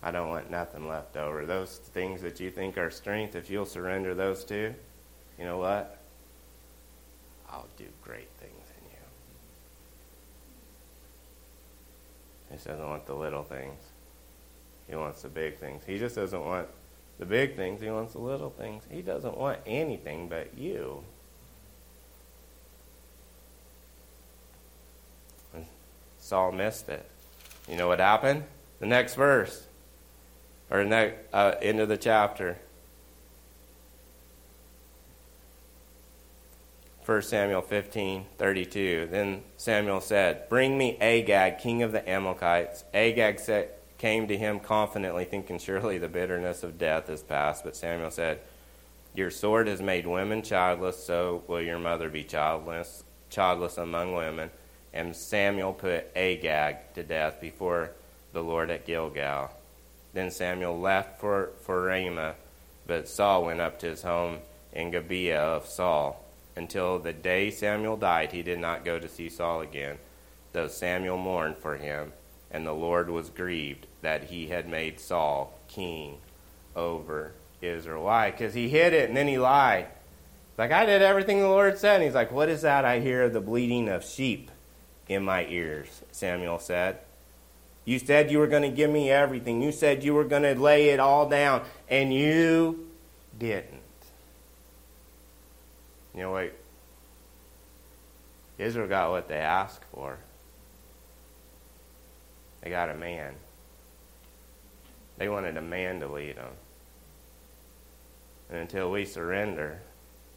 I 0.02 0.10
don't 0.10 0.28
want 0.28 0.50
nothing 0.50 0.88
left 0.88 1.16
over. 1.16 1.46
Those 1.46 1.76
things 1.76 2.22
that 2.22 2.40
you 2.40 2.50
think 2.50 2.76
are 2.76 2.90
strength, 2.90 3.36
if 3.36 3.48
you'll 3.48 3.66
surrender 3.66 4.14
those 4.14 4.42
to, 4.46 4.74
you 5.38 5.44
know 5.44 5.58
what? 5.58 5.98
I'll 7.48 7.68
do 7.76 7.84
great 8.02 8.30
things 8.40 8.66
in 8.78 8.84
you. 8.90 8.98
He 12.50 12.56
doesn't 12.56 12.88
want 12.88 13.06
the 13.06 13.14
little 13.14 13.44
things. 13.44 13.91
He 14.92 14.96
wants 14.96 15.22
the 15.22 15.30
big 15.30 15.56
things. 15.56 15.84
He 15.86 15.98
just 15.98 16.16
doesn't 16.16 16.44
want 16.44 16.68
the 17.18 17.24
big 17.24 17.56
things. 17.56 17.80
He 17.80 17.88
wants 17.88 18.12
the 18.12 18.18
little 18.18 18.50
things. 18.50 18.84
He 18.90 19.00
doesn't 19.00 19.38
want 19.38 19.60
anything 19.64 20.28
but 20.28 20.50
you. 20.54 21.02
And 25.54 25.64
Saul 26.18 26.52
missed 26.52 26.90
it. 26.90 27.08
You 27.66 27.76
know 27.76 27.88
what 27.88 28.00
happened? 28.00 28.44
The 28.80 28.86
next 28.86 29.14
verse 29.14 29.64
or 30.70 30.84
next, 30.84 31.16
uh, 31.32 31.54
end 31.62 31.80
of 31.80 31.88
the 31.88 31.96
chapter. 31.96 32.58
1 37.06 37.22
Samuel 37.22 37.62
15, 37.62 38.26
32. 38.36 39.08
Then 39.10 39.42
Samuel 39.56 40.02
said, 40.02 40.50
Bring 40.50 40.76
me 40.76 40.98
Agag, 41.00 41.60
king 41.60 41.82
of 41.82 41.92
the 41.92 42.06
Amalekites. 42.06 42.84
Agag 42.92 43.40
said, 43.40 43.70
came 44.02 44.26
to 44.26 44.36
him 44.36 44.58
confidently, 44.58 45.24
thinking, 45.24 45.60
Surely 45.60 45.96
the 45.96 46.08
bitterness 46.08 46.64
of 46.64 46.76
death 46.76 47.08
is 47.08 47.22
past. 47.22 47.62
But 47.62 47.76
Samuel 47.76 48.10
said, 48.10 48.40
Your 49.14 49.30
sword 49.30 49.68
has 49.68 49.80
made 49.80 50.08
women 50.08 50.42
childless, 50.42 51.04
so 51.04 51.44
will 51.46 51.62
your 51.62 51.78
mother 51.78 52.10
be 52.10 52.24
childless, 52.24 53.04
childless 53.30 53.78
among 53.78 54.12
women. 54.12 54.50
And 54.92 55.14
Samuel 55.14 55.72
put 55.72 56.10
Agag 56.16 56.94
to 56.94 57.04
death 57.04 57.40
before 57.40 57.92
the 58.32 58.42
Lord 58.42 58.72
at 58.72 58.86
Gilgal. 58.86 59.52
Then 60.12 60.32
Samuel 60.32 60.80
left 60.80 61.20
for, 61.20 61.50
for 61.60 61.82
Ramah, 61.84 62.34
but 62.88 63.08
Saul 63.08 63.44
went 63.44 63.60
up 63.60 63.78
to 63.78 63.86
his 63.86 64.02
home 64.02 64.38
in 64.72 64.90
Gibeah 64.90 65.38
of 65.38 65.66
Saul. 65.66 66.24
Until 66.56 66.98
the 66.98 67.12
day 67.12 67.52
Samuel 67.52 67.96
died, 67.96 68.32
he 68.32 68.42
did 68.42 68.58
not 68.58 68.84
go 68.84 68.98
to 68.98 69.08
see 69.08 69.28
Saul 69.28 69.60
again, 69.60 69.98
though 70.52 70.66
Samuel 70.66 71.18
mourned 71.18 71.56
for 71.56 71.76
him, 71.76 72.12
and 72.52 72.66
the 72.66 72.72
Lord 72.72 73.10
was 73.10 73.30
grieved 73.30 73.86
that 74.02 74.24
he 74.24 74.48
had 74.48 74.68
made 74.68 75.00
Saul 75.00 75.58
king 75.66 76.18
over 76.76 77.32
Israel. 77.62 78.04
Why? 78.04 78.30
Because 78.30 78.54
he 78.54 78.68
hid 78.68 78.92
it 78.92 79.08
and 79.08 79.16
then 79.16 79.26
he 79.26 79.38
lied. 79.38 79.88
Like, 80.58 80.70
I 80.70 80.84
did 80.84 81.02
everything 81.02 81.40
the 81.40 81.48
Lord 81.48 81.78
said. 81.78 81.96
And 81.96 82.04
he's 82.04 82.14
like, 82.14 82.30
What 82.30 82.50
is 82.50 82.62
that? 82.62 82.84
I 82.84 83.00
hear 83.00 83.28
the 83.28 83.40
bleating 83.40 83.88
of 83.88 84.04
sheep 84.04 84.50
in 85.08 85.24
my 85.24 85.46
ears, 85.46 86.02
Samuel 86.12 86.58
said. 86.58 86.98
You 87.84 87.98
said 87.98 88.30
you 88.30 88.38
were 88.38 88.46
going 88.46 88.62
to 88.62 88.68
give 88.68 88.90
me 88.90 89.10
everything. 89.10 89.60
You 89.60 89.72
said 89.72 90.04
you 90.04 90.14
were 90.14 90.24
going 90.24 90.42
to 90.42 90.54
lay 90.54 90.90
it 90.90 91.00
all 91.00 91.28
down, 91.28 91.64
and 91.88 92.14
you 92.14 92.88
didn't. 93.36 93.80
You 96.14 96.20
know 96.20 96.30
what? 96.30 96.52
Israel 98.58 98.86
got 98.86 99.10
what 99.10 99.28
they 99.28 99.38
asked 99.38 99.82
for. 99.92 100.18
They 102.62 102.70
got 102.70 102.90
a 102.90 102.94
man. 102.94 103.34
They 105.18 105.28
wanted 105.28 105.56
a 105.56 105.62
man 105.62 106.00
to 106.00 106.08
lead 106.08 106.36
them. 106.36 106.52
And 108.50 108.60
until 108.60 108.90
we 108.90 109.04
surrender 109.04 109.80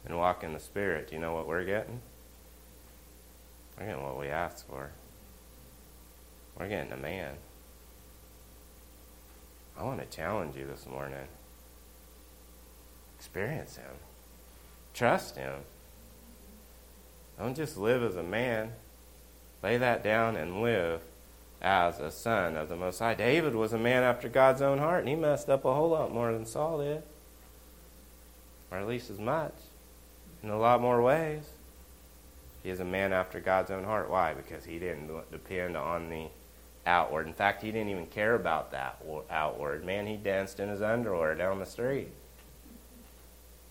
and 0.04 0.16
walk 0.16 0.42
in 0.42 0.52
the 0.52 0.60
Spirit, 0.60 1.08
do 1.08 1.14
you 1.14 1.20
know 1.20 1.34
what 1.34 1.46
we're 1.46 1.64
getting? 1.64 2.00
We're 3.78 3.86
getting 3.86 4.02
what 4.02 4.18
we 4.18 4.28
asked 4.28 4.66
for. 4.66 4.90
We're 6.58 6.68
getting 6.68 6.92
a 6.92 6.96
man. 6.96 7.34
I 9.78 9.84
want 9.84 10.00
to 10.00 10.16
challenge 10.16 10.56
you 10.56 10.66
this 10.66 10.86
morning. 10.86 11.28
Experience 13.18 13.76
him. 13.76 13.92
Trust 14.94 15.36
him. 15.36 15.60
Don't 17.38 17.54
just 17.54 17.76
live 17.76 18.02
as 18.02 18.16
a 18.16 18.22
man. 18.22 18.72
Lay 19.62 19.76
that 19.76 20.02
down 20.02 20.36
and 20.36 20.62
live 20.62 21.02
as 21.60 21.98
a 21.98 22.10
son 22.10 22.56
of 22.56 22.68
the 22.68 22.76
Most 22.76 22.98
High. 22.98 23.14
David 23.14 23.54
was 23.54 23.72
a 23.72 23.78
man 23.78 24.02
after 24.02 24.28
God's 24.28 24.62
own 24.62 24.78
heart, 24.78 25.00
and 25.00 25.08
he 25.08 25.14
messed 25.14 25.48
up 25.48 25.64
a 25.64 25.74
whole 25.74 25.90
lot 25.90 26.12
more 26.12 26.32
than 26.32 26.46
Saul 26.46 26.78
did. 26.78 27.02
Or 28.70 28.78
at 28.78 28.86
least 28.86 29.10
as 29.10 29.18
much. 29.18 29.54
In 30.42 30.50
a 30.50 30.58
lot 30.58 30.80
more 30.80 31.02
ways. 31.02 31.44
He 32.62 32.70
is 32.70 32.80
a 32.80 32.84
man 32.84 33.12
after 33.12 33.40
God's 33.40 33.70
own 33.70 33.84
heart. 33.84 34.10
Why? 34.10 34.34
Because 34.34 34.64
he 34.64 34.78
didn't 34.78 35.10
depend 35.30 35.76
on 35.76 36.10
the 36.10 36.26
outward. 36.84 37.26
In 37.26 37.32
fact, 37.32 37.62
he 37.62 37.70
didn't 37.70 37.90
even 37.90 38.06
care 38.06 38.34
about 38.34 38.72
that 38.72 39.02
outward. 39.30 39.84
Man, 39.84 40.06
he 40.06 40.16
danced 40.16 40.60
in 40.60 40.68
his 40.68 40.82
underwear 40.82 41.34
down 41.34 41.58
the 41.58 41.66
street. 41.66 42.08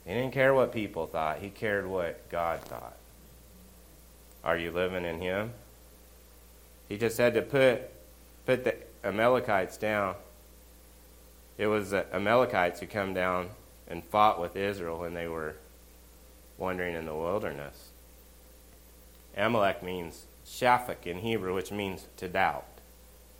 He 0.05 0.13
didn't 0.13 0.33
care 0.33 0.53
what 0.53 0.71
people 0.71 1.07
thought, 1.07 1.39
he 1.39 1.49
cared 1.49 1.87
what 1.87 2.29
God 2.29 2.61
thought. 2.61 2.95
Are 4.43 4.57
you 4.57 4.71
living 4.71 5.03
in 5.03 5.19
him? 5.19 5.51
He 6.87 6.97
just 6.97 7.17
had 7.17 7.33
to 7.33 7.41
put, 7.41 7.89
put 8.45 8.63
the 8.63 8.75
Amalekites 9.03 9.77
down. 9.77 10.15
It 11.57 11.67
was 11.67 11.91
the 11.91 12.05
Amalekites 12.13 12.79
who 12.79 12.87
come 12.87 13.13
down 13.13 13.49
and 13.87 14.03
fought 14.03 14.41
with 14.41 14.55
Israel 14.55 14.99
when 14.99 15.13
they 15.13 15.27
were 15.27 15.55
wandering 16.57 16.95
in 16.95 17.05
the 17.05 17.15
wilderness. 17.15 17.89
Amalek 19.37 19.83
means 19.83 20.25
safek 20.45 21.05
in 21.05 21.19
Hebrew, 21.19 21.53
which 21.53 21.71
means 21.71 22.07
to 22.17 22.27
doubt 22.27 22.65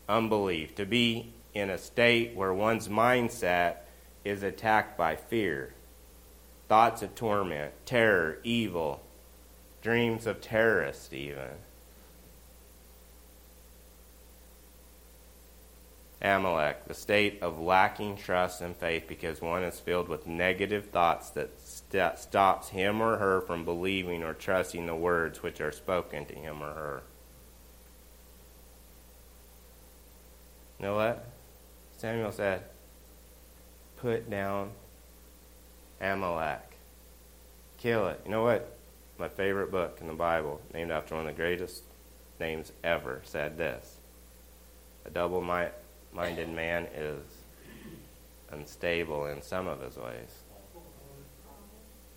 unbelief, 0.08 0.76
to 0.76 0.86
be 0.86 1.34
in 1.54 1.70
a 1.70 1.78
state 1.78 2.36
where 2.36 2.54
one's 2.54 2.88
mindset 2.88 3.78
is 4.24 4.44
attacked 4.44 4.98
by 4.98 5.16
fear, 5.16 5.74
thoughts 6.68 7.02
of 7.02 7.16
torment, 7.16 7.74
terror, 7.86 8.38
evil, 8.44 9.02
dreams 9.82 10.26
of 10.26 10.42
terrorists, 10.42 11.14
even. 11.14 11.50
Amalek, 16.22 16.88
the 16.88 16.94
state 16.94 17.42
of 17.42 17.60
lacking 17.60 18.18
trust 18.18 18.62
and 18.62 18.76
faith 18.76 19.06
because 19.08 19.42
one 19.42 19.64
is 19.64 19.80
filled 19.80 20.08
with 20.08 20.26
negative 20.26 20.86
thoughts 20.88 21.30
that 21.32 21.60
st- 21.60 22.18
stops 22.18 22.70
him 22.70 23.02
or 23.02 23.18
her 23.18 23.42
from 23.42 23.66
believing 23.66 24.24
or 24.24 24.34
trusting 24.34 24.86
the 24.86 24.96
words 24.96 25.44
which 25.44 25.60
are 25.60 25.72
spoken 25.72 26.26
to 26.26 26.34
him 26.34 26.64
or 26.64 26.74
her. 26.74 27.04
You 30.80 30.86
know 30.86 30.96
what? 30.96 31.26
Samuel 31.98 32.32
said, 32.32 32.64
Put 33.98 34.30
down 34.30 34.72
Amalek. 36.02 36.78
Kill 37.78 38.08
it. 38.08 38.22
You 38.26 38.32
know 38.32 38.44
what? 38.44 38.78
My 39.18 39.30
favorite 39.30 39.72
book 39.72 40.00
in 40.02 40.08
the 40.08 40.14
Bible, 40.14 40.62
named 40.74 40.92
after 40.92 41.16
one 41.16 41.28
of 41.28 41.34
the 41.34 41.42
greatest 41.42 41.84
names 42.40 42.72
ever, 42.84 43.22
said 43.24 43.58
this 43.58 43.98
A 45.06 45.10
double 45.10 45.42
minded 46.16 46.50
man 46.50 46.88
is 46.96 47.22
unstable 48.52 49.26
in 49.26 49.42
some 49.42 49.68
of 49.68 49.82
his 49.82 49.98
ways, 49.98 50.44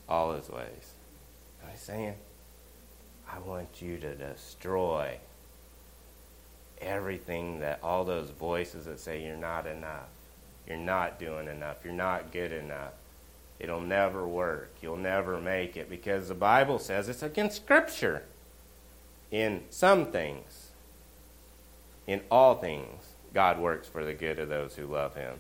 all 0.08 0.32
his 0.32 0.48
ways. 0.48 0.94
And 1.60 1.70
he's 1.72 1.80
saying, 1.80 2.14
I 3.30 3.38
want 3.40 3.82
you 3.82 3.98
to 3.98 4.14
destroy 4.14 5.18
everything 6.80 7.58
that 7.60 7.80
all 7.82 8.04
those 8.04 8.30
voices 8.30 8.84
that 8.84 9.00
say 9.00 9.24
you're 9.24 9.36
not 9.36 9.66
enough, 9.66 10.08
you're 10.66 10.76
not 10.76 11.18
doing 11.18 11.48
enough, 11.48 11.78
you're 11.84 11.92
not 11.92 12.30
good 12.32 12.52
enough. 12.52 12.92
It'll 13.58 13.80
never 13.80 14.26
work. 14.26 14.70
You'll 14.80 14.96
never 14.96 15.40
make 15.40 15.76
it 15.76 15.90
because 15.90 16.28
the 16.28 16.34
Bible 16.34 16.78
says 16.78 17.08
it's 17.08 17.24
against 17.24 17.56
Scripture 17.56 18.22
in 19.32 19.64
some 19.68 20.06
things. 20.06 20.70
In 22.06 22.22
all 22.30 22.54
things, 22.54 23.07
God 23.34 23.58
works 23.58 23.88
for 23.88 24.04
the 24.04 24.14
good 24.14 24.38
of 24.38 24.48
those 24.48 24.74
who 24.74 24.86
love 24.86 25.14
Him 25.14 25.34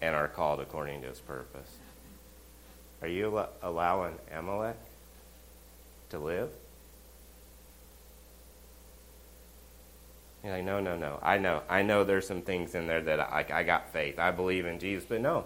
and 0.00 0.14
are 0.14 0.28
called 0.28 0.60
according 0.60 1.02
to 1.02 1.08
His 1.08 1.20
purpose. 1.20 1.76
Are 3.02 3.08
you 3.08 3.44
allowing 3.62 4.14
Amalek 4.32 4.76
to 6.10 6.18
live? 6.18 6.50
You're 10.42 10.54
like, 10.54 10.64
no, 10.64 10.80
no, 10.80 10.96
no. 10.96 11.18
I 11.22 11.38
know. 11.38 11.62
I 11.68 11.82
know 11.82 12.04
there's 12.04 12.26
some 12.26 12.42
things 12.42 12.74
in 12.74 12.86
there 12.86 13.00
that 13.02 13.18
I, 13.18 13.44
I 13.52 13.62
got 13.64 13.92
faith. 13.92 14.18
I 14.18 14.30
believe 14.30 14.64
in 14.64 14.78
Jesus. 14.78 15.04
But 15.08 15.20
no. 15.20 15.44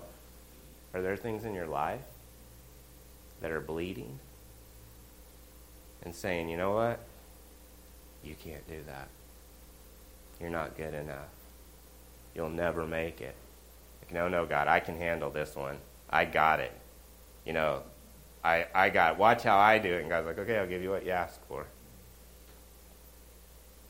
Are 0.93 1.01
there 1.01 1.17
things 1.17 1.45
in 1.45 1.55
your 1.55 1.67
life 1.67 2.05
that 3.41 3.51
are 3.51 3.61
bleeding 3.61 4.19
and 6.03 6.15
saying, 6.15 6.49
you 6.49 6.57
know 6.57 6.73
what? 6.73 7.01
You 8.23 8.35
can't 8.35 8.67
do 8.69 8.81
that. 8.87 9.09
You're 10.41 10.51
not 10.51 10.77
good 10.77 10.95
enough. 10.95 11.29
You'll 12.35 12.51
never 12.51 12.87
make 12.87 13.21
it. 13.21 13.35
Like, 14.03 14.15
no, 14.15 14.29
no, 14.29 14.47
God, 14.47 14.69
I 14.69 14.81
can 14.81 14.97
handle 14.97 15.31
this 15.31 15.55
one. 15.55 15.77
I 16.09 16.25
got 16.25 16.61
it. 16.61 16.73
You 17.45 17.53
know, 17.53 17.83
I, 18.43 18.67
I 18.75 18.91
got 18.91 19.15
it. 19.15 19.19
Watch 19.19 19.43
how 19.43 19.59
I 19.59 19.79
do 19.79 19.93
it. 19.93 20.01
And 20.01 20.09
God's 20.09 20.27
like, 20.27 20.39
okay, 20.39 20.59
I'll 20.59 20.67
give 20.67 20.83
you 20.83 20.91
what 20.91 21.05
you 21.05 21.13
ask 21.13 21.41
for. 21.47 21.67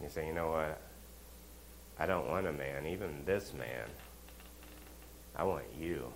You 0.03 0.09
say, 0.09 0.26
you 0.26 0.32
know 0.32 0.51
what? 0.51 0.80
I 1.98 2.07
don't 2.07 2.28
want 2.28 2.46
a 2.46 2.53
man, 2.53 2.86
even 2.86 3.22
this 3.26 3.53
man. 3.53 3.86
I 5.36 5.44
want 5.44 5.64
you. 5.78 6.11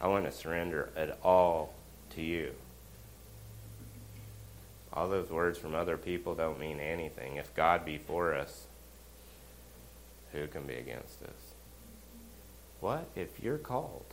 I 0.00 0.08
want 0.08 0.26
to 0.26 0.32
surrender 0.32 0.90
it 0.96 1.18
all 1.24 1.72
to 2.10 2.22
you. 2.22 2.52
All 4.96 5.08
those 5.08 5.28
words 5.28 5.58
from 5.58 5.74
other 5.74 5.98
people 5.98 6.34
don't 6.34 6.58
mean 6.58 6.80
anything. 6.80 7.36
If 7.36 7.54
God 7.54 7.84
be 7.84 7.98
for 7.98 8.34
us, 8.34 8.66
who 10.32 10.46
can 10.46 10.62
be 10.62 10.76
against 10.76 11.22
us? 11.22 11.54
What 12.80 13.06
if 13.14 13.42
you're 13.42 13.58
called 13.58 14.06